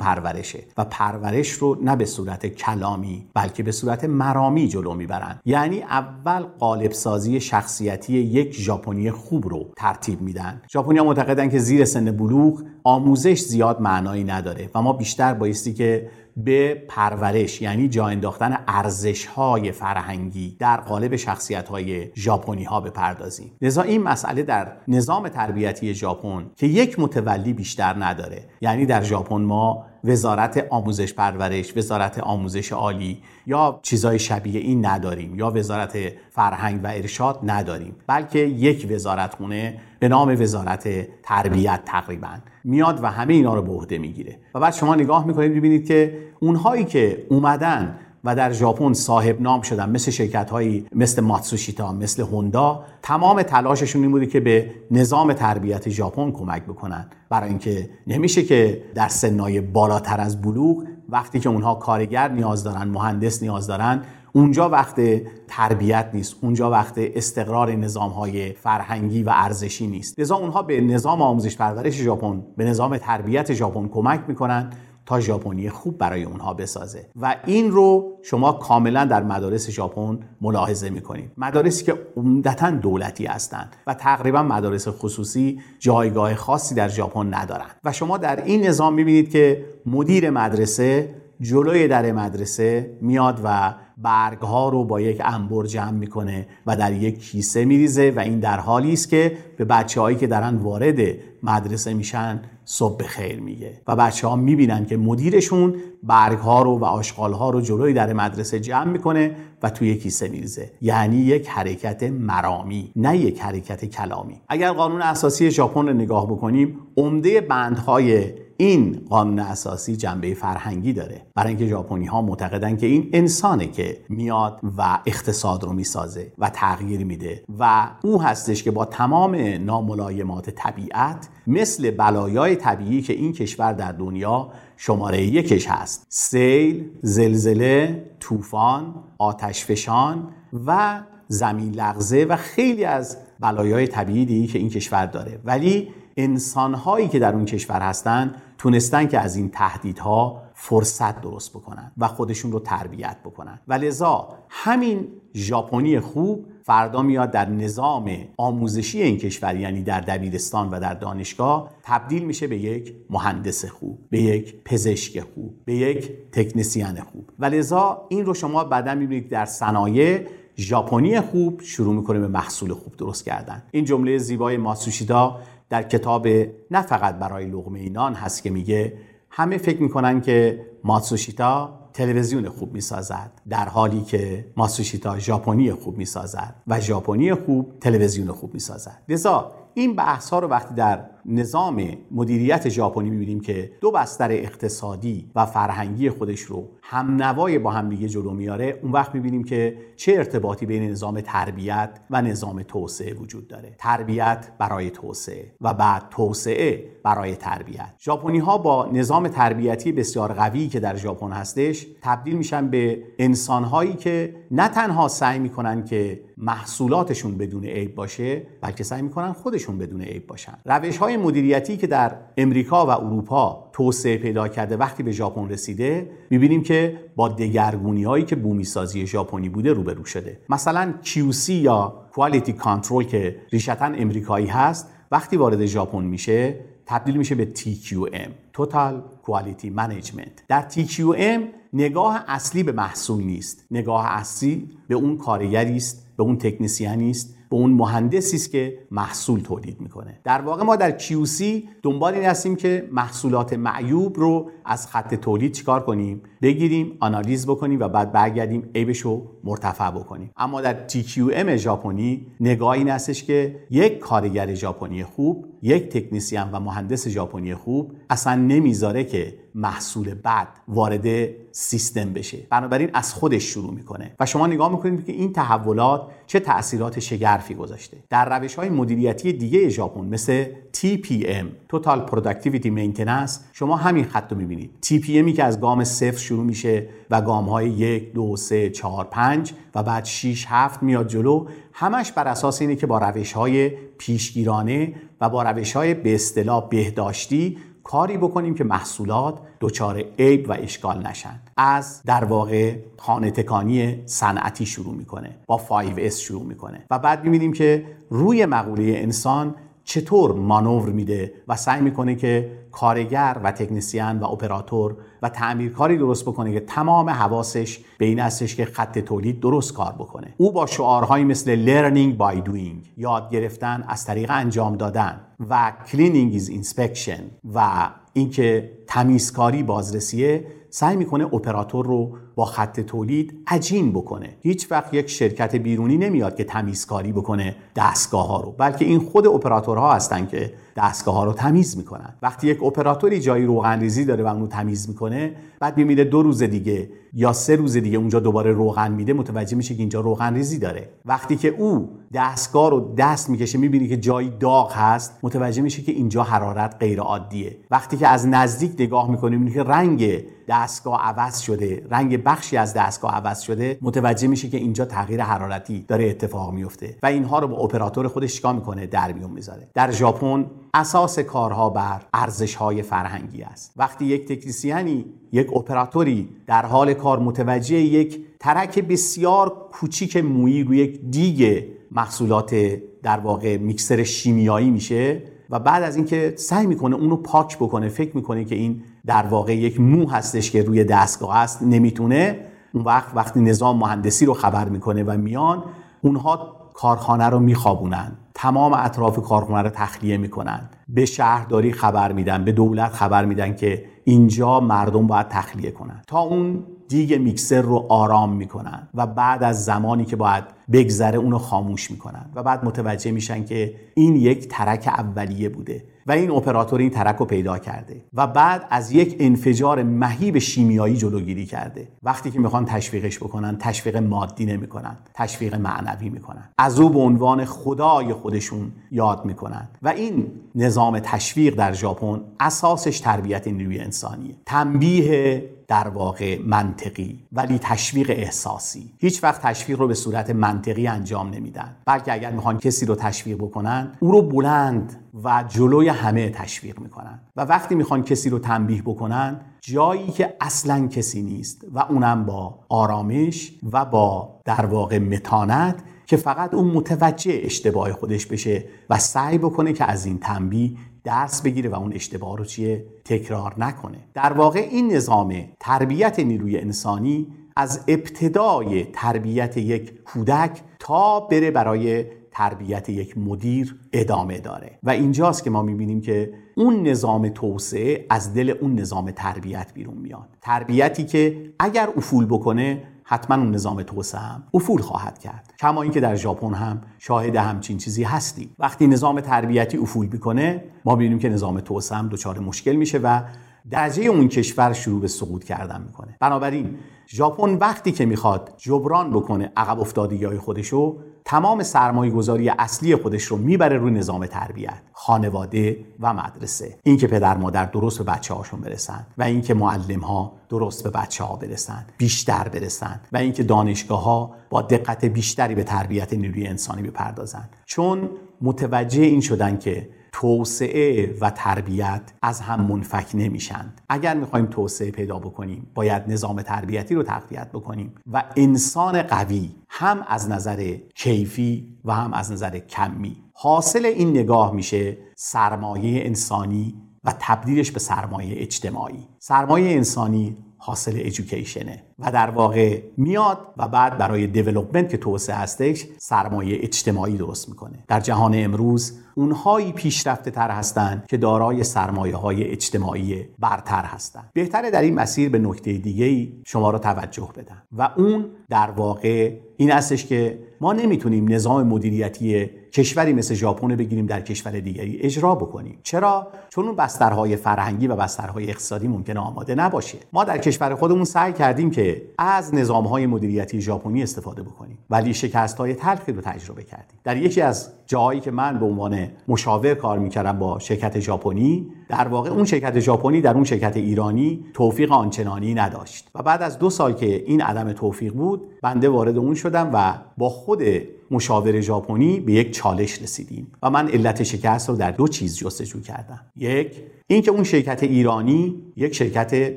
پرورشه 0.00 0.58
و 0.78 0.84
پرورش 0.84 1.50
رو 1.50 1.78
نه 1.82 1.96
به 1.96 2.04
صورت 2.04 2.46
کلامی 2.46 3.26
بلکه 3.34 3.62
به 3.62 3.72
صورت 3.72 4.04
مرامی 4.04 4.68
جلو 4.68 4.94
می‌برن. 4.94 5.40
یعنی 5.44 5.82
اول 5.82 6.42
قالب 6.42 6.92
سازی 6.92 7.40
شخصیتی 7.40 8.12
یک 8.12 8.54
ژاپنی 8.54 9.10
خوب 9.10 9.48
رو 9.48 9.72
ترتیب 9.76 10.20
میدن. 10.20 10.62
ژاپنیا 10.72 11.04
معتقدن 11.04 11.48
که 11.48 11.58
زیر 11.58 11.84
سن 11.84 12.16
بلوغ 12.16 12.62
آموزش 12.84 13.40
زیاد 13.40 13.80
معنایی 13.80 14.24
نداره 14.24 14.70
و 14.74 14.82
ما 14.82 14.92
بیشتر 14.92 15.34
بایستی 15.34 15.74
که 15.74 16.10
به 16.36 16.74
پرورش 16.88 17.62
یعنی 17.62 17.88
جا 17.88 18.06
انداختن 18.06 18.58
ارزش 18.68 19.26
های 19.26 19.72
فرهنگی 19.72 20.56
در 20.58 20.76
قالب 20.76 21.16
شخصیت 21.16 21.68
های 21.68 22.08
ژاپنی 22.16 22.64
ها 22.64 22.80
بپردازیم. 22.80 23.52
لذا 23.62 23.82
این 23.82 24.02
مسئله 24.02 24.42
در 24.42 24.72
نظام 24.88 25.28
تربیتی 25.28 25.94
ژاپن 25.94 26.50
که 26.56 26.66
یک 26.66 27.00
متولی 27.00 27.52
بیشتر 27.52 28.04
نداره 28.04 28.44
یعنی 28.60 28.86
در 28.86 29.02
ژاپن 29.02 29.40
ما 29.40 29.86
وزارت 30.04 30.66
آموزش 30.70 31.14
پرورش 31.14 31.76
وزارت 31.76 32.18
آموزش 32.18 32.72
عالی 32.72 33.22
یا 33.46 33.80
چیزای 33.82 34.18
شبیه 34.18 34.60
این 34.60 34.86
نداریم 34.86 35.38
یا 35.38 35.50
وزارت 35.50 35.98
فرهنگ 36.30 36.80
و 36.84 36.86
ارشاد 36.86 37.38
نداریم 37.42 37.96
بلکه 38.06 38.38
یک 38.38 38.86
وزارت 38.90 39.34
خونه 39.34 39.80
به 39.98 40.08
نام 40.08 40.28
وزارت 40.28 40.88
تربیت 41.22 41.80
تقریبا 41.84 42.38
میاد 42.64 43.04
و 43.04 43.06
همه 43.06 43.34
اینا 43.34 43.54
رو 43.54 43.62
به 43.62 43.72
عهده 43.72 43.98
می‌گیره. 43.98 44.38
و 44.54 44.60
بعد 44.60 44.72
شما 44.72 44.94
نگاه 44.94 45.26
می‌کنید 45.26 45.54
ببینید 45.54 45.86
که 45.86 46.18
اونهایی 46.40 46.84
که 46.84 47.26
اومدن 47.30 47.98
و 48.24 48.34
در 48.34 48.52
ژاپن 48.52 48.92
صاحب 48.92 49.40
نام 49.40 49.62
شدن 49.62 49.90
مثل 49.90 50.10
شرکت 50.10 50.50
هایی 50.50 50.86
مثل 50.94 51.22
ماتسوشیتا 51.22 51.92
مثل 51.92 52.22
هوندا 52.22 52.84
تمام 53.02 53.42
تلاششون 53.42 54.02
این 54.02 54.10
بوده 54.10 54.26
که 54.26 54.40
به 54.40 54.70
نظام 54.90 55.32
تربیت 55.32 55.88
ژاپن 55.88 56.30
کمک 56.30 56.62
بکنن. 56.62 57.06
برای 57.28 57.48
اینکه 57.48 57.90
نمیشه 58.06 58.42
که 58.42 58.82
در 58.94 59.08
سنای 59.08 59.60
بالاتر 59.60 60.20
از 60.20 60.42
بلوغ 60.42 60.84
وقتی 61.08 61.40
که 61.40 61.48
اونها 61.48 61.74
کارگر 61.74 62.28
نیاز 62.28 62.64
دارن 62.64 62.88
مهندس 62.88 63.42
نیاز 63.42 63.66
دارن 63.66 64.02
اونجا 64.32 64.68
وقت 64.68 65.00
تربیت 65.48 66.10
نیست 66.14 66.36
اونجا 66.42 66.70
وقت 66.70 66.94
استقرار 66.96 67.72
نظام 67.72 68.10
های 68.10 68.52
فرهنگی 68.52 69.22
و 69.22 69.30
ارزشی 69.34 69.86
نیست. 69.86 70.20
لذا 70.20 70.36
اونها 70.36 70.62
به 70.62 70.80
نظام 70.80 71.22
آموزش 71.22 71.56
پرورش 71.56 71.92
ژاپن 71.92 72.42
به 72.56 72.64
نظام 72.64 72.96
تربیت 72.96 73.52
ژاپن 73.52 73.88
کمک 73.88 74.20
می‌کنن. 74.28 74.70
تا 75.10 75.20
ژاپنی 75.20 75.70
خوب 75.70 75.98
برای 75.98 76.24
اونها 76.24 76.54
بسازه. 76.54 77.06
و 77.20 77.36
این 77.46 77.70
رو 77.70 78.12
شما 78.22 78.52
کاملا 78.52 79.04
در 79.04 79.22
مدارس 79.22 79.70
ژاپن 79.70 80.18
ملاحظه 80.40 80.90
می‌کنید. 80.90 81.30
مدارسی 81.36 81.84
که 81.84 81.94
عمدتا 82.16 82.70
دولتی 82.70 83.26
هستند 83.26 83.76
و 83.86 83.94
تقریبا 83.94 84.42
مدارس 84.42 84.88
خصوصی 84.88 85.60
جایگاه 85.78 86.34
خاصی 86.34 86.74
در 86.74 86.88
ژاپن 86.88 87.34
ندارند. 87.34 87.70
و 87.84 87.92
شما 87.92 88.18
در 88.18 88.44
این 88.44 88.66
نظام 88.66 88.94
می‌بینید 88.94 89.30
که 89.30 89.64
مدیر 89.86 90.30
مدرسه 90.30 91.14
جلوی 91.40 91.88
در 91.88 92.12
مدرسه 92.12 92.90
میاد 93.00 93.40
و 93.44 93.74
برگ 93.98 94.38
ها 94.38 94.68
رو 94.68 94.84
با 94.84 95.00
یک 95.00 95.22
انبر 95.24 95.66
جمع 95.66 95.90
می‌کنه 95.90 96.46
و 96.66 96.76
در 96.76 96.92
یک 96.92 97.20
کیسه 97.20 97.64
میریزه 97.64 98.12
و 98.16 98.20
این 98.20 98.40
در 98.40 98.60
حالی 98.60 98.92
است 98.92 99.08
که 99.08 99.36
به 99.56 99.64
بچه 99.64 100.00
هایی 100.00 100.16
که 100.16 100.26
دارن 100.26 100.56
وارد 100.56 101.00
مدرسه 101.42 101.94
میشن 101.94 102.40
صبح 102.72 103.04
خیر 103.04 103.40
میگه. 103.40 103.80
و 103.86 103.96
بچه 103.96 104.28
ها 104.28 104.36
می‌بینن 104.36 104.86
که 104.86 104.96
مدیرشون 104.96 105.74
برگ 106.02 106.38
ها 106.38 106.62
رو 106.62 106.78
و 106.78 106.84
آشغال 106.84 107.32
ها 107.32 107.50
رو 107.50 107.60
جلوی 107.60 107.92
در 107.92 108.12
مدرسه 108.12 108.60
جمع 108.60 108.84
می‌کنه 108.84 109.36
و 109.62 109.70
توی 109.70 109.96
کیسه 109.96 110.28
میریزه. 110.28 110.70
یعنی 110.80 111.16
یک 111.16 111.48
حرکت 111.48 112.02
مرامی 112.02 112.92
نه 112.96 113.18
یک 113.18 113.40
حرکت 113.40 113.84
کلامی. 113.84 114.40
اگر 114.48 114.72
قانون 114.72 115.02
اساسی 115.02 115.50
ژاپن 115.50 115.88
رو 115.88 115.92
نگاه 115.92 116.26
بکنیم 116.26 116.78
عمده 116.96 117.40
بندهای 117.40 118.24
این 118.60 119.06
قانون 119.08 119.38
اساسی 119.38 119.96
جنبه 119.96 120.34
فرهنگی 120.34 120.92
داره. 120.92 121.26
برای 121.34 121.48
اینکه 121.48 121.66
ژاپنی 121.66 122.06
ها 122.06 122.22
معتقدن 122.22 122.76
که 122.76 122.86
این 122.86 123.10
انسانه 123.12 123.66
که 123.66 124.00
میاد 124.08 124.60
و 124.78 124.98
اقتصاد 125.06 125.64
رو 125.64 125.72
می‌سازه 125.72 126.32
و 126.38 126.50
تغییر 126.50 127.04
میده 127.04 127.44
و 127.58 127.90
او 128.02 128.22
هستش 128.22 128.62
که 128.62 128.70
با 128.70 128.84
تمام 128.84 129.34
ناملایمات 129.64 130.50
طبیعت 130.50 131.28
مثل 131.46 131.90
بلایای 131.90 132.56
طبیعی 132.56 133.02
که 133.02 133.12
این 133.12 133.32
کشور 133.32 133.72
در 133.72 133.92
دنیا 133.92 134.48
شماره 134.76 135.22
یکش 135.22 135.68
هست. 135.68 136.06
سیل، 136.08 136.90
زلزله، 137.02 138.04
طوفان، 138.20 138.94
آتشفشان 139.18 140.28
و 140.66 141.00
زمین 141.28 141.74
لغزه 141.74 142.24
و 142.24 142.36
خیلی 142.36 142.84
از 142.84 143.16
بلایای 143.40 143.86
طبیعی 143.86 144.24
دیگه 144.24 144.52
که 144.52 144.58
این 144.58 144.70
کشور 144.70 145.06
داره. 145.06 145.40
ولی 145.44 145.88
انسانهایی 146.16 147.08
که 147.08 147.18
در 147.18 147.34
اون 147.34 147.44
کشور 147.44 147.80
هستن 147.80 148.34
تونستن 148.60 149.08
که 149.08 149.18
از 149.18 149.36
این 149.36 149.50
تهدیدها 149.50 150.42
فرصت 150.54 151.20
درست 151.20 151.50
بکنن 151.50 151.92
و 151.98 152.08
خودشون 152.08 152.52
رو 152.52 152.60
تربیت 152.60 153.16
بکنن. 153.24 153.58
و 153.68 153.72
لذا 153.72 154.28
همین 154.48 155.08
ژاپنی 155.34 156.00
خوب 156.00 156.46
فردا 156.62 157.02
میاد 157.02 157.30
در 157.30 157.48
نظام 157.48 158.10
آموزشی 158.36 159.02
این 159.02 159.18
کشور 159.18 159.56
یعنی 159.56 159.82
در 159.82 160.00
دبیرستان 160.00 160.70
و 160.70 160.80
در 160.80 160.94
دانشگاه 160.94 161.70
تبدیل 161.82 162.24
میشه 162.24 162.46
به 162.46 162.58
یک 162.58 162.94
مهندس 163.10 163.64
خوب 163.64 163.98
به 164.10 164.22
یک 164.22 164.54
پزشک 164.64 165.20
خوب 165.20 165.54
به 165.64 165.74
یک 165.74 166.12
تکنسیان 166.32 167.00
خوب. 167.00 167.30
و 167.38 167.44
لذا 167.44 168.06
این 168.08 168.26
رو 168.26 168.34
شما 168.34 168.64
بعدا 168.64 168.94
می‌بینید 168.94 169.28
در 169.28 169.44
صنایع 169.44 170.26
ژاپنی 170.56 171.20
خوب 171.20 171.62
شروع 171.62 171.94
می‌کنه 171.94 172.18
به 172.18 172.28
محصول 172.28 172.74
خوب 172.74 172.96
درست 172.96 173.24
کردن. 173.24 173.62
این 173.70 173.84
جمله 173.84 174.18
زیبای 174.18 174.56
ماسوشیدا 174.56 175.40
در 175.70 175.82
کتاب 175.82 176.26
نه 176.70 176.82
فقط 176.82 177.14
برای 177.14 177.46
لغمه 177.46 177.80
اینان 177.80 178.14
هست 178.14 178.42
که 178.42 178.50
میگه 178.50 178.92
همه 179.30 179.58
فکر 179.58 179.82
می‌کنن 179.82 180.20
که 180.20 180.66
ماتسوشیتا 180.84 181.80
تلویزیون 181.92 182.48
خوب 182.48 182.72
می‌سازد 182.72 183.30
در 183.48 183.68
حالی 183.68 184.00
که 184.00 184.46
ماتسوشیتا 184.56 185.18
ژاپنی 185.18 185.72
خوب 185.72 185.98
می‌سازد 185.98 186.54
و 186.66 186.80
ژاپنی 186.80 187.34
خوب 187.34 187.78
تلویزیون 187.80 188.32
خوب 188.32 188.54
می‌سازد. 188.54 189.02
لذا 189.08 189.52
این 189.74 189.96
بحث 189.96 190.30
ها 190.30 190.38
رو 190.38 190.48
وقتی 190.48 190.74
در 190.74 191.09
نظام 191.24 191.82
مدیریت 192.10 192.68
ژاپنی 192.68 193.10
می‌بینیم 193.10 193.40
که 193.40 193.72
دو 193.80 193.90
بستر 193.90 194.32
اقتصادی 194.32 195.30
و 195.34 195.46
فرهنگی 195.46 196.10
خودش 196.10 196.40
رو 196.40 196.68
هم 196.82 197.22
نوای 197.22 197.58
با 197.58 197.70
هم 197.70 197.88
دیگه 197.88 198.08
جلو 198.08 198.30
میاره. 198.30 198.78
اون 198.82 198.92
وقت 198.92 199.14
می‌بینیم 199.14 199.44
که 199.44 199.76
چه 199.96 200.12
ارتباطی 200.12 200.66
بین 200.66 200.90
نظام 200.90 201.20
تربیت 201.20 202.00
و 202.10 202.22
نظام 202.22 202.62
توسعه 202.62 203.14
وجود 203.14 203.48
داره. 203.48 203.74
تربیت 203.78 204.52
برای 204.58 204.90
توسعه 204.90 205.52
و 205.60 205.74
بعد 205.74 206.02
توسعه 206.10 206.84
برای 207.02 207.36
تربیت. 207.36 207.94
ژاپنی 208.00 208.38
ها 208.38 208.58
با 208.58 208.88
نظام 208.92 209.28
تربیتی 209.28 209.92
بسیار 209.92 210.32
قوی 210.32 210.68
که 210.68 210.80
در 210.80 210.96
ژاپن 210.96 211.32
هستش 211.32 211.86
تبدیل 212.02 212.36
میشن 212.36 212.68
به 212.68 213.02
انسان 213.18 213.64
هایی 213.64 213.92
که 213.92 214.34
نه 214.50 214.68
تنها 214.68 215.08
سعی 215.08 215.38
می‌کنن 215.38 215.84
که 215.84 216.20
محصولاتشون 216.36 217.38
بدون 217.38 217.64
عیب 217.64 217.94
باشه 217.94 218.42
بلکه 218.60 218.84
سعی 218.84 219.02
می‌کنن 219.02 219.32
خودشون 219.32 219.78
بدون 219.78 220.02
عیب 220.02 220.26
باشن. 220.26 220.58
روش 220.64 220.96
های 220.96 221.09
مدیریتی 221.16 221.76
که 221.76 221.86
در 221.86 222.16
امریکا 222.36 222.86
و 222.86 222.90
اروپا 222.90 223.70
توسعه 223.72 224.18
پیدا 224.18 224.48
کرده 224.48 224.76
وقتی 224.76 225.02
به 225.02 225.12
ژاپن 225.12 225.48
رسیده 225.48 226.10
می‌بینیم 226.30 226.62
که 226.62 226.96
با 227.16 227.28
دگرگونی 227.28 228.02
هایی 228.02 228.24
که 228.24 228.36
بومی 228.36 228.64
سازی 228.64 229.06
ژاپنی 229.06 229.48
بوده 229.48 229.72
روبرو 229.72 230.04
شده. 230.04 230.38
مثلا 230.48 230.94
QC 231.04 231.48
یا 231.48 232.06
Quality 232.12 232.52
Control 232.62 233.06
که 233.06 233.36
ریشتا 233.52 233.84
امریکایی 233.84 234.46
هست 234.46 234.88
وقتی 235.10 235.36
وارد 235.36 235.66
ژاپن 235.66 236.04
میشه 236.04 236.60
تبدیل 236.86 237.16
میشه 237.16 237.34
به 237.34 237.48
TQM 237.54 238.30
Total 238.58 238.94
Quality 239.26 239.66
Management. 239.76 240.42
در 240.48 240.68
TQM 240.70 241.40
نگاه 241.72 242.24
اصلی 242.28 242.62
به 242.62 242.72
محصول 242.72 243.24
نیست. 243.24 243.66
نگاه 243.70 244.06
اصلی 244.06 244.70
به 244.88 244.94
اون 244.94 245.16
کارگری 245.16 245.76
است 245.76 246.06
به 246.16 246.22
اون 246.22 246.38
تکنسیانی 246.38 247.10
است 247.10 247.36
به 247.50 247.56
اون 247.56 247.72
مهندسی 247.72 248.36
است 248.36 248.50
که 248.50 248.78
محصول 248.90 249.40
تولید 249.40 249.80
می‌کنه. 249.80 250.20
در 250.24 250.40
واقع 250.40 250.62
ما 250.62 250.76
در 250.76 250.98
QC 250.98 251.44
دنبال 251.82 252.14
این 252.14 252.24
هستیم 252.24 252.56
که 252.56 252.88
محصولات 252.92 253.52
معیوب 253.52 254.18
رو 254.18 254.50
از 254.64 254.86
خط 254.86 255.14
تولید 255.14 255.52
چیکار 255.52 255.84
کنیم؟ 255.84 256.22
بگیریم 256.42 256.96
آنالیز 257.00 257.46
بکنیم 257.46 257.80
و 257.80 257.88
بعد 257.88 258.12
برگردیم 258.12 258.70
عیبش 258.74 258.98
رو 258.98 259.26
مرتفع 259.44 259.90
بکنیم. 259.90 260.30
اما 260.36 260.60
در 260.60 260.88
TQM 260.88 261.48
ژاپنی 261.48 262.26
نگاه 262.40 262.70
این 262.70 262.88
هستش 262.88 263.24
که 263.24 263.56
یک 263.70 263.98
کارگر 263.98 264.54
ژاپنی 264.54 265.04
خوب 265.04 265.46
یک 265.62 265.88
تکنسیان 265.88 266.50
و 266.52 266.60
مهندس 266.60 267.08
ژاپنی 267.08 267.54
خوب 267.54 267.92
اصلا 268.10 268.34
نمی‌ذاره 268.34 269.04
که 269.04 269.34
محصول 269.54 270.14
بد 270.14 270.48
وارد 270.68 271.28
سیستم 271.52 272.12
بشه. 272.12 272.38
بنابراین 272.50 272.90
از 272.94 273.14
خودش 273.14 273.42
شروع 273.42 273.74
می‌کنه 273.74 274.14
و 274.20 274.26
شما 274.26 274.46
نگاه 274.46 274.72
می‌کنید 274.72 275.04
که 275.04 275.12
این 275.12 275.32
تحولات 275.32 276.10
چه 276.26 276.40
تاثیرات 276.40 276.98
شگرفی 277.40 277.54
گذاشته. 277.54 277.96
در 278.10 278.38
روش 278.38 278.54
های 278.54 278.68
مدیریتی 278.68 279.32
دیگه 279.32 279.68
ژاپن 279.68 280.00
مثل 280.00 280.44
TPM 280.76 281.46
Total 281.74 282.10
Productivity 282.10 282.66
Maintenance 282.66 283.30
شما 283.52 283.76
همین 283.76 284.04
خط 284.04 284.32
رو 284.32 284.38
می‌بینید. 284.38 284.70
TPMی 284.86 285.32
که 285.32 285.44
از 285.44 285.60
گام 285.60 285.84
صفر 285.84 286.18
شروع 286.18 286.44
میشه 286.44 286.86
و 287.10 287.20
گام 287.20 287.48
های 287.48 287.70
یک 287.70 288.12
دو 288.12 288.36
سه 288.36 288.70
چهار 288.70 289.04
پنج 289.04 289.52
و 289.74 289.82
بعد 289.82 290.04
6 290.04 290.44
هفت 290.48 290.82
میاد 290.82 291.08
جلو 291.08 291.46
همش 291.72 292.12
بر 292.12 292.28
اساس 292.28 292.60
اینه 292.60 292.76
که 292.76 292.86
با 292.86 292.98
روش 292.98 293.32
های 293.32 293.68
پیشگیرانه 293.98 294.94
و 295.20 295.28
با 295.28 295.42
روش 295.42 295.72
های 295.72 295.94
به 295.94 296.14
اصطلاح 296.14 296.68
بهداشتی 296.68 297.58
کاری 297.84 298.16
بکنیم 298.16 298.54
که 298.54 298.64
محصولات 298.64 299.38
دچار 299.60 300.04
عیب 300.18 300.48
و 300.48 300.52
اشکال 300.52 301.06
نشن. 301.06 301.40
از 301.56 302.02
در 302.06 302.24
واقع 302.24 302.76
خانه 302.98 303.30
تکانی 303.30 304.02
صنعتی 304.06 304.66
شروع 304.66 304.94
می‌کنه 304.94 305.36
با 305.46 305.58
5S 305.58 306.14
شروع 306.14 306.42
می‌کنه. 306.42 306.86
و 306.90 306.98
بعد 306.98 307.24
می‌بینیم 307.24 307.52
که 307.52 307.86
روی 308.10 308.46
مقوله 308.46 308.82
انسان 308.96 309.54
چطور 309.90 310.32
مانور 310.32 310.88
میده 310.88 311.32
و 311.48 311.56
سعی 311.56 311.80
می‌کنه 311.80 312.14
که 312.14 312.50
کارگر 312.72 313.36
و 313.44 313.52
تکنسیان 313.52 314.18
و 314.18 314.24
اپراتور 314.24 314.96
و 315.22 315.28
تعمیرکاری 315.28 315.98
درست 315.98 316.24
بکنه 316.24 316.52
که 316.52 316.60
تمام 316.60 317.10
حواسش 317.10 317.80
به 317.98 318.04
این 318.04 318.18
هستش 318.18 318.56
که 318.56 318.64
خط 318.64 318.98
تولید 318.98 319.40
درست 319.40 319.72
کار 319.72 319.92
بکنه. 319.92 320.34
او 320.36 320.52
با 320.52 320.66
شعارهایی 320.66 321.24
مثل 321.24 321.64
learning 321.66 322.18
by 322.18 322.48
doing 322.48 322.88
یاد 322.96 323.30
گرفتن 323.30 323.84
از 323.88 324.04
طریق 324.04 324.30
انجام 324.30 324.76
دادن 324.76 325.20
و 325.50 325.72
cleaning 325.86 326.38
is 326.38 326.50
inspection 326.50 327.20
و 327.54 327.88
اینکه 328.12 328.70
تمیزکاری 328.86 329.62
بازرسیه 329.62 330.46
سعی 330.70 330.96
می‌کنه 330.96 331.24
اپراتور 331.24 331.86
رو 331.86 332.16
با 332.40 332.46
خط 332.46 332.80
تولید 332.80 333.42
عجین 333.46 333.92
بکنه. 333.92 334.36
هیچ 334.40 334.66
وقت 334.70 334.94
یک 334.94 335.10
شرکت 335.10 335.56
بیرونی 335.56 335.96
نمیاد 335.96 336.36
که 336.36 336.44
تمیزکاری 336.44 337.12
بکنه 337.12 337.56
دستگاه 337.76 338.28
ها 338.28 338.40
رو 338.40 338.54
بلکه 338.58 338.84
این 338.84 338.98
خود 338.98 339.26
اپراتورها 339.26 339.94
هستن 339.94 340.26
که 340.26 340.52
دستگاه 340.80 341.14
ها 341.14 341.24
رو 341.24 341.32
تمیز 341.32 341.76
می‌کنن. 341.76 342.14
وقتی 342.22 342.46
یک 342.46 342.62
اپراتوری 342.62 343.20
جایی 343.20 343.44
روغن 343.46 343.80
ریزی 343.80 344.04
داره 344.04 344.24
و 344.24 344.26
اونو 344.26 344.46
تمیز 344.46 344.88
می‌کنه 344.88 345.32
بعد 345.60 345.76
میمیره 345.76 346.04
دو 346.04 346.22
روز 346.22 346.42
دیگه 346.42 346.88
یا 347.14 347.32
سه 347.32 347.56
روز 347.56 347.76
دیگه 347.76 347.98
اونجا 347.98 348.20
دوباره 348.20 348.52
روغن 348.52 348.92
میده 348.92 349.12
متوجه 349.12 349.56
میشه 349.56 349.74
که 349.74 349.80
اینجا 349.80 350.00
روغن 350.00 350.34
ریزی 350.34 350.58
داره. 350.58 350.88
وقتی 351.04 351.36
که 351.36 351.48
او 351.48 351.90
دستگاه 352.14 352.70
رو 352.70 352.94
دست 352.96 353.30
می‌کشه 353.30 353.58
می‌بینی 353.58 353.88
که 353.88 353.96
جایی 353.96 354.32
داغ 354.40 354.72
هست 354.72 355.18
متوجه 355.22 355.62
میشه 355.62 355.82
که 355.82 355.92
اینجا 355.92 356.22
حرارت 356.22 356.76
غیر 356.80 357.00
عادیه 357.00 357.56
وقتی 357.70 357.96
که 357.96 358.08
از 358.08 358.28
نزدیک 358.28 358.72
نگاه 358.78 359.10
می‌کنی 359.10 359.36
می‌بینی 359.36 359.54
که 359.54 359.62
رنگ 359.62 360.24
دستگاه 360.48 361.00
عوض 361.00 361.40
شده 361.40 361.86
رنگ 361.90 362.24
بخشی 362.24 362.56
از 362.56 362.74
دستگاه 362.74 363.14
عوض 363.14 363.40
شده 363.40 363.78
متوجه 363.82 364.28
میشه 364.28 364.48
که 364.48 364.56
اینجا 364.56 364.84
تغییر 364.84 365.22
حرارتی 365.22 365.84
داره 365.88 366.04
اتفاق 366.04 366.52
میفته 366.52 366.96
و 367.02 367.06
اینها 367.06 367.38
رو 367.38 367.48
با 367.48 367.56
اپراتور 367.56 368.08
خودش 368.08 368.36
چیکار 368.36 368.54
می‌کنه؟ 368.54 368.86
در 368.86 369.12
میون 369.12 369.30
می‌ذاره. 369.30 369.68
در 369.74 369.90
ژاپن 369.90 370.46
اساس 370.74 371.18
کارها 371.18 371.70
بر 371.70 372.02
ارزش 372.14 372.54
های 372.54 372.82
فرهنگی 372.82 373.42
است. 373.42 373.72
وقتی 373.76 374.04
یک 374.04 374.28
تکنسیانی 374.28 375.04
یک 375.32 375.56
اپراتوری 375.56 376.28
در 376.46 376.66
حال 376.66 376.94
کار 376.94 377.18
متوجه 377.18 377.76
یک 377.76 378.24
ترک 378.40 378.78
بسیار 378.78 379.68
کوچیک 379.72 380.16
مویی 380.16 380.62
روی 380.62 380.78
یک 380.78 381.00
دیگ 381.00 381.64
محصولات 381.92 382.54
در 383.02 383.18
واقع 383.18 383.56
میکسر 383.56 384.02
شیمیایی 384.02 384.70
میشه 384.70 385.22
و 385.50 385.58
بعد 385.58 385.82
از 385.82 385.96
اینکه 385.96 386.34
سعی 386.36 386.66
می‌کنه 386.66 386.96
اونو 386.96 387.16
پاک 387.16 387.56
بکنه 387.56 387.88
فکر 387.88 388.16
می‌کنه 388.16 388.44
که 388.44 388.54
این 388.54 388.82
در 389.06 389.26
واقع 389.26 389.56
یک 389.56 389.80
مو 389.80 390.08
هستش 390.10 390.50
که 390.50 390.62
روی 390.62 390.84
دستگاه 390.84 391.36
است 391.36 391.62
نمی‌تونه 391.62 392.46
اون 392.74 392.84
وقت 392.84 393.16
وقتی 393.16 393.40
نظام 393.40 393.78
مهندسی 393.78 394.26
رو 394.26 394.34
خبر 394.34 394.68
می‌کنه 394.68 395.02
و 395.02 395.16
میان 395.16 395.64
اونها 396.02 396.56
کارخانه 396.74 397.24
رو 397.24 397.38
میخوابونن. 397.38 398.12
تمام 398.34 398.72
اطراف 398.74 399.18
کارخانه 399.18 399.62
رو 399.62 399.70
تخلیه 399.74 400.16
می‌کنن. 400.16 400.70
به 400.88 401.04
شهرداری 401.04 401.72
خبر 401.72 402.12
میدن 402.12 402.44
به 402.44 402.52
دولت 402.52 402.92
خبر 402.92 403.24
میدن 403.24 403.56
که 403.56 403.84
اینجا 404.04 404.60
مردم 404.60 405.06
باید 405.06 405.28
تخلیه 405.28 405.70
کنن. 405.70 406.02
تا 406.06 406.20
اون 406.20 406.64
دیگ 406.88 407.14
میکسر 407.14 407.60
رو 407.60 407.86
آرام 407.88 408.32
می‌کنن 408.32 408.88
و 408.94 409.06
بعد 409.06 409.42
از 409.42 409.64
زمانی 409.64 410.04
که 410.04 410.16
باید 410.16 410.44
بگذره 410.72 411.18
اونو 411.18 411.38
خاموش 411.38 411.90
می‌کنن 411.90 412.30
و 412.34 412.42
بعد 412.42 412.64
متوجه 412.64 413.10
میشن 413.10 413.44
که 413.44 413.74
این 413.94 414.16
یک 414.16 414.48
ترک 414.48 414.88
اولیه 414.88 415.48
بوده. 415.48 415.84
و 416.06 416.12
این 416.12 416.30
اپراتور 416.30 416.80
این 416.80 416.90
ترک 416.90 417.16
رو 417.16 417.26
پیدا 417.26 417.58
کرده 417.58 418.04
و 418.14 418.26
بعد 418.26 418.66
از 418.70 418.92
یک 418.92 419.16
انفجار 419.20 419.82
مهیب 419.82 420.38
شیمیایی 420.38 420.96
جلوگیری 420.96 421.46
کرده. 421.46 421.88
وقتی 422.02 422.30
که 422.30 422.38
می‌خوان 422.38 422.64
تشویقش 422.64 423.18
بکنن 423.18 423.56
تشویق 423.58 423.96
مادی 423.96 424.46
نمی‌کنن 424.46 424.96
تشویق 425.14 425.54
معنوی 425.54 426.08
می‌کنن. 426.08 426.48
از 426.58 426.80
او 426.80 426.90
به 426.90 426.98
عنوان 426.98 427.44
خدای 427.44 428.12
خودشون 428.12 428.72
یاد 428.90 429.24
می‌کنن. 429.24 429.68
و 429.82 429.88
این 429.88 430.26
نظام 430.54 430.98
تشویق 430.98 431.54
در 431.54 431.72
ژاپن 431.72 432.20
اساسش 432.40 433.00
تربیت 433.00 433.48
نیروی 433.48 433.78
انسانیه. 433.78 434.34
تنبیه 434.46 435.50
در 435.70 435.88
واقع 435.88 436.38
منطقی 436.46 437.18
ولی 437.32 437.58
تشویق 437.58 438.10
احساسی. 438.10 438.90
هیچ 438.98 439.24
وقت 439.24 439.42
تشویق 439.42 439.80
رو 439.80 439.88
به 439.88 439.94
صورت 439.94 440.30
منطقی 440.30 440.86
انجام 440.86 441.30
نمیدن. 441.30 441.76
بلکه 441.86 442.12
اگر 442.12 442.30
می‌خوان 442.30 442.58
کسی 442.58 442.86
رو 442.86 442.94
تشویق 442.94 443.36
بکنن 443.36 443.92
او 444.00 444.12
رو 444.12 444.22
بلند 444.22 444.96
و 445.24 445.44
جلوی 445.48 445.88
همه 445.88 446.30
تشویق 446.30 446.80
می‌کنن. 446.80 447.20
و 447.36 447.40
وقتی 447.44 447.74
می‌خوان 447.74 448.02
کسی 448.02 448.30
رو 448.30 448.38
تنبیه 448.38 448.82
بکنن 448.82 449.40
جایی 449.60 450.10
که 450.10 450.36
اصلا 450.40 450.86
کسی 450.86 451.22
نیست 451.22 451.64
و 451.74 451.78
اونم 451.78 452.26
با 452.26 452.58
آرامش 452.68 453.52
و 453.72 453.84
با 453.84 454.40
در 454.44 454.66
واقع 454.66 454.98
متانت 454.98 455.82
که 456.06 456.16
فقط 456.16 456.54
اون 456.54 456.68
متوجه 456.70 457.40
اشتباه 457.44 457.92
خودش 457.92 458.26
بشه 458.26 458.64
و 458.90 458.98
سعی 458.98 459.38
بکنه 459.38 459.72
که 459.72 459.84
از 459.84 460.06
این 460.06 460.18
تنبیه 460.18 460.70
درس 461.04 461.42
بگیره 461.42 461.70
و 461.70 461.74
اون 461.74 461.92
اشتباه 461.92 462.36
رو 462.36 462.44
چیه؟ 462.44 462.84
تکرار 463.04 463.54
نکنه. 463.58 463.98
در 464.14 464.32
واقع 464.32 464.60
این 464.70 464.92
نظام 464.92 465.34
تربیت 465.60 466.18
نیروی 466.18 466.58
انسانی 466.58 467.26
از 467.56 467.84
ابتدای 467.88 468.84
تربیت 468.84 469.56
یک 469.56 470.02
کودک 470.02 470.62
تا 470.78 471.20
بره 471.20 471.50
برای 471.50 472.04
تربیت 472.30 472.88
یک 472.88 473.18
مدیر 473.18 473.76
ادامه 473.92 474.38
داره. 474.38 474.78
و 474.82 474.90
اینجاست 474.90 475.44
که 475.44 475.50
ما 475.50 475.62
می‌بینیم 475.62 476.00
که 476.00 476.32
اون 476.54 476.88
نظام 476.88 477.28
توسعه 477.28 478.06
از 478.10 478.34
دل 478.34 478.54
اون 478.60 478.74
نظام 478.74 479.10
تربیت 479.10 479.74
بیرون 479.74 479.96
میاد. 479.96 480.28
تربیتی 480.40 481.04
که 481.04 481.52
اگر 481.58 481.88
افول 481.96 482.26
بکنه 482.26 482.82
حتما 483.10 483.36
اون 483.36 483.50
نظام 483.50 483.82
توسعه 483.82 484.20
هم 484.20 484.42
افول 484.54 484.82
خواهد 484.82 485.18
کرد. 485.18 485.54
کما 485.58 485.82
اینکه 485.82 486.00
در 486.00 486.14
ژاپن 486.14 486.54
هم 486.54 486.80
شاهد 486.98 487.36
همچین 487.36 487.78
چیزی 487.78 488.02
هستیم. 488.04 488.54
وقتی 488.58 488.86
نظام 488.86 489.20
تربیتی 489.20 489.78
افول 489.78 490.06
می‌کنه 490.06 490.64
ما 490.84 490.96
ببینیم 490.96 491.18
که 491.18 491.28
نظام 491.28 491.60
توسعه 491.60 491.98
هم 491.98 492.08
دچار 492.08 492.38
مشکل 492.38 492.72
میشه 492.72 492.98
و 492.98 493.22
درجه 493.70 494.02
اون 494.02 494.28
کشور 494.28 494.72
شروع 494.72 495.00
به 495.00 495.08
سقوط 495.08 495.44
کردن 495.44 495.82
می‌کنه. 495.82 496.16
بنابراین 496.20 496.76
ژاپن 497.08 497.54
وقتی 497.54 497.92
که 497.92 498.06
می‌خواد 498.06 498.54
جبران 498.58 499.10
بکنه 499.10 499.52
عقب 499.56 499.80
افتادگی 499.80 500.24
های 500.24 500.38
خودشو 500.38 500.96
تمام 501.24 501.62
سرمایه 501.62 502.12
گذاری 502.12 502.48
اصلی 502.48 502.96
خودش 502.96 503.22
رو 503.22 503.36
می‌بره 503.36 503.78
روی 503.78 503.90
نظام 503.90 504.26
تربیت 504.26 504.82
خانواده 504.92 505.84
و 506.00 506.14
مدرسه. 506.14 506.78
اینکه 506.82 507.06
پدر 507.06 507.36
مادر 507.36 507.64
درست 507.64 507.98
به 507.98 508.04
بچه 508.04 508.34
هاشون 508.34 508.60
برسن 508.60 509.06
و 509.18 509.22
اینکه 509.22 509.54
معلم 509.54 510.00
ها 510.00 510.32
درست 510.48 510.84
به 510.84 510.90
بچه 510.90 511.24
ها 511.24 511.36
برسن 511.36 511.86
بیشتر 511.98 512.48
برسن 512.48 513.00
و 513.12 513.16
اینکه 513.16 513.42
دانشگاه 513.42 514.02
ها 514.02 514.34
با 514.50 514.62
دقت 514.62 515.04
بیشتری 515.04 515.54
به 515.54 515.64
تربیت 515.64 516.12
نیروی 516.12 516.46
انسانی 516.46 516.82
بپردازن. 516.82 517.48
چون 517.66 518.10
متوجه 518.40 519.02
این 519.02 519.20
شدن 519.20 519.58
که 519.58 519.88
توسعه 520.12 521.16
و 521.20 521.30
تربیت 521.30 522.12
از 522.22 522.40
هم 522.40 522.60
منفک 522.60 523.06
نمیشند. 523.14 523.80
اگر 523.88 524.14
می‌خوایم 524.14 524.46
توسعه 524.46 524.90
پیدا 524.90 525.18
بکنیم 525.18 525.70
باید 525.74 526.02
نظام 526.08 526.42
تربیتی 526.42 526.94
رو 526.94 527.02
تقویت 527.02 527.52
بکنیم 527.52 527.94
و 528.12 528.24
انسان 528.36 529.02
قوی 529.02 529.50
هم 529.68 530.04
از 530.08 530.30
نظر 530.30 530.76
کیفی 530.94 531.78
و 531.84 531.94
هم 531.94 532.12
از 532.12 532.32
نظر 532.32 532.58
کمی. 532.58 533.16
حاصل 533.32 533.86
این 533.86 534.10
نگاه 534.10 534.52
میشه 534.52 534.98
سرمایه 535.16 536.06
انسانی 536.06 536.74
و 537.04 537.14
تبدیلش 537.18 537.70
به 537.70 537.80
سرمایه 537.80 538.42
اجتماعی. 538.42 539.08
سرمایه 539.18 539.76
انسانی 539.76 540.36
حاصل 540.58 540.96
ایژوکیشنه 540.96 541.82
و 542.00 542.12
در 542.12 542.30
واقع 542.30 542.82
میاد 542.96 543.38
و 543.56 543.68
بعد 543.68 543.98
برای 543.98 544.26
دیولوپمنت 544.26 544.88
که 544.88 544.96
توسعه 544.96 545.36
هستش 545.36 545.86
سرمایه 545.98 546.58
اجتماعی 546.62 547.16
درست 547.16 547.48
می‌کنه. 547.48 547.84
در 547.88 548.00
جهان 548.00 548.32
امروز 548.36 548.98
اونهایی 549.14 549.72
پیشرفته 549.72 550.30
تر 550.30 550.50
هستند 550.50 551.06
که 551.08 551.16
دارای 551.16 551.64
سرمایه 551.64 552.16
های 552.16 552.44
اجتماعی 552.44 553.24
برتر 553.38 553.84
هستند 553.84 554.30
بهتره 554.32 554.70
در 554.70 554.82
این 554.82 554.94
مسیر 554.94 555.30
به 555.30 555.38
نکته 555.38 555.72
دیگه 555.72 556.32
شما 556.46 556.70
را 556.70 556.78
توجه 556.78 557.28
بدم. 557.36 557.62
و 557.72 557.90
اون 557.96 558.24
در 558.48 558.70
واقع 558.70 559.32
این 559.56 559.70
هستش 559.70 560.06
که 560.06 560.38
ما 560.60 560.72
نمی‌تونیم 560.72 561.32
نظام 561.32 561.66
مدیریتی 561.66 562.50
کشوری 562.72 563.12
مثل 563.12 563.34
ژاپن 563.34 563.76
بگیریم 563.76 564.06
در 564.06 564.20
کشور 564.20 564.60
دیگری 564.60 564.98
اجرا 565.00 565.34
بکنیم. 565.34 565.78
چرا؟ 565.82 566.28
چون 566.48 566.66
اون 566.66 566.76
بسترهای 566.76 567.36
فرهنگی 567.36 567.86
و 567.86 567.96
بسترهای 567.96 568.50
اقتصادی 568.50 568.88
ممکنه 568.88 569.20
آماده 569.20 569.54
نباشه. 569.54 569.98
ما 570.12 570.24
در 570.24 570.38
کشور 570.38 570.74
خودمون 570.74 571.04
سعی 571.04 571.32
کردیم 571.32 571.70
که 571.70 571.89
از 572.18 572.54
نظامهای 572.54 573.06
مدیریتی 573.06 573.60
ژاپنی 573.60 574.02
استفاده 574.02 574.42
بکنیم. 574.42 574.78
ولی 574.90 575.14
شکست 575.14 575.58
های 575.58 575.74
تلخی 575.74 576.12
رو 576.12 576.20
تجربه 576.20 576.62
کردیم. 576.62 576.98
در 577.04 577.16
یکی 577.16 577.40
از 577.40 577.70
جاهایی 577.90 578.20
که 578.20 578.30
من 578.30 578.58
به 578.58 578.66
عنوان 578.66 579.08
مشاور 579.28 579.74
کار 579.74 579.98
می‌کردم 579.98 580.38
با 580.38 580.58
شرکت 580.58 581.00
ژاپنی 581.00 581.66
در 581.88 582.08
واقع 582.08 582.30
اون 582.30 582.44
شرکت 582.44 582.80
ژاپنی 582.80 583.20
در 583.20 583.34
اون 583.34 583.44
شرکت 583.44 583.76
ایرانی 583.76 584.44
توفیق 584.54 584.92
آنچنانی 584.92 585.54
نداشت. 585.54 586.08
و 586.14 586.22
بعد 586.22 586.42
از 586.42 586.58
دو 586.58 586.70
سال 586.70 586.92
که 586.92 587.24
این 587.26 587.42
عدم 587.42 587.72
توفیق 587.72 588.12
بود 588.12 588.42
بنده 588.62 588.88
وارد 588.88 589.18
اون 589.18 589.34
شدم 589.34 589.70
و 589.72 589.94
با 590.18 590.28
خود 590.28 590.62
مشاور 591.10 591.60
ژاپنی 591.60 592.20
به 592.20 592.32
یک 592.32 592.50
چالش 592.50 593.02
رسیدیم. 593.02 593.52
و 593.62 593.70
من 593.70 593.88
علت 593.88 594.22
شکست 594.22 594.68
رو 594.68 594.76
در 594.76 594.90
دو 594.90 595.08
چیز 595.08 595.38
جستجو 595.38 595.80
کردم. 595.80 596.20
یک 596.36 596.76
اینکه 597.06 597.30
اون 597.30 597.44
شرکت 597.44 597.82
ایرانی 597.82 598.54
یک 598.76 598.94
شرکت 598.94 599.34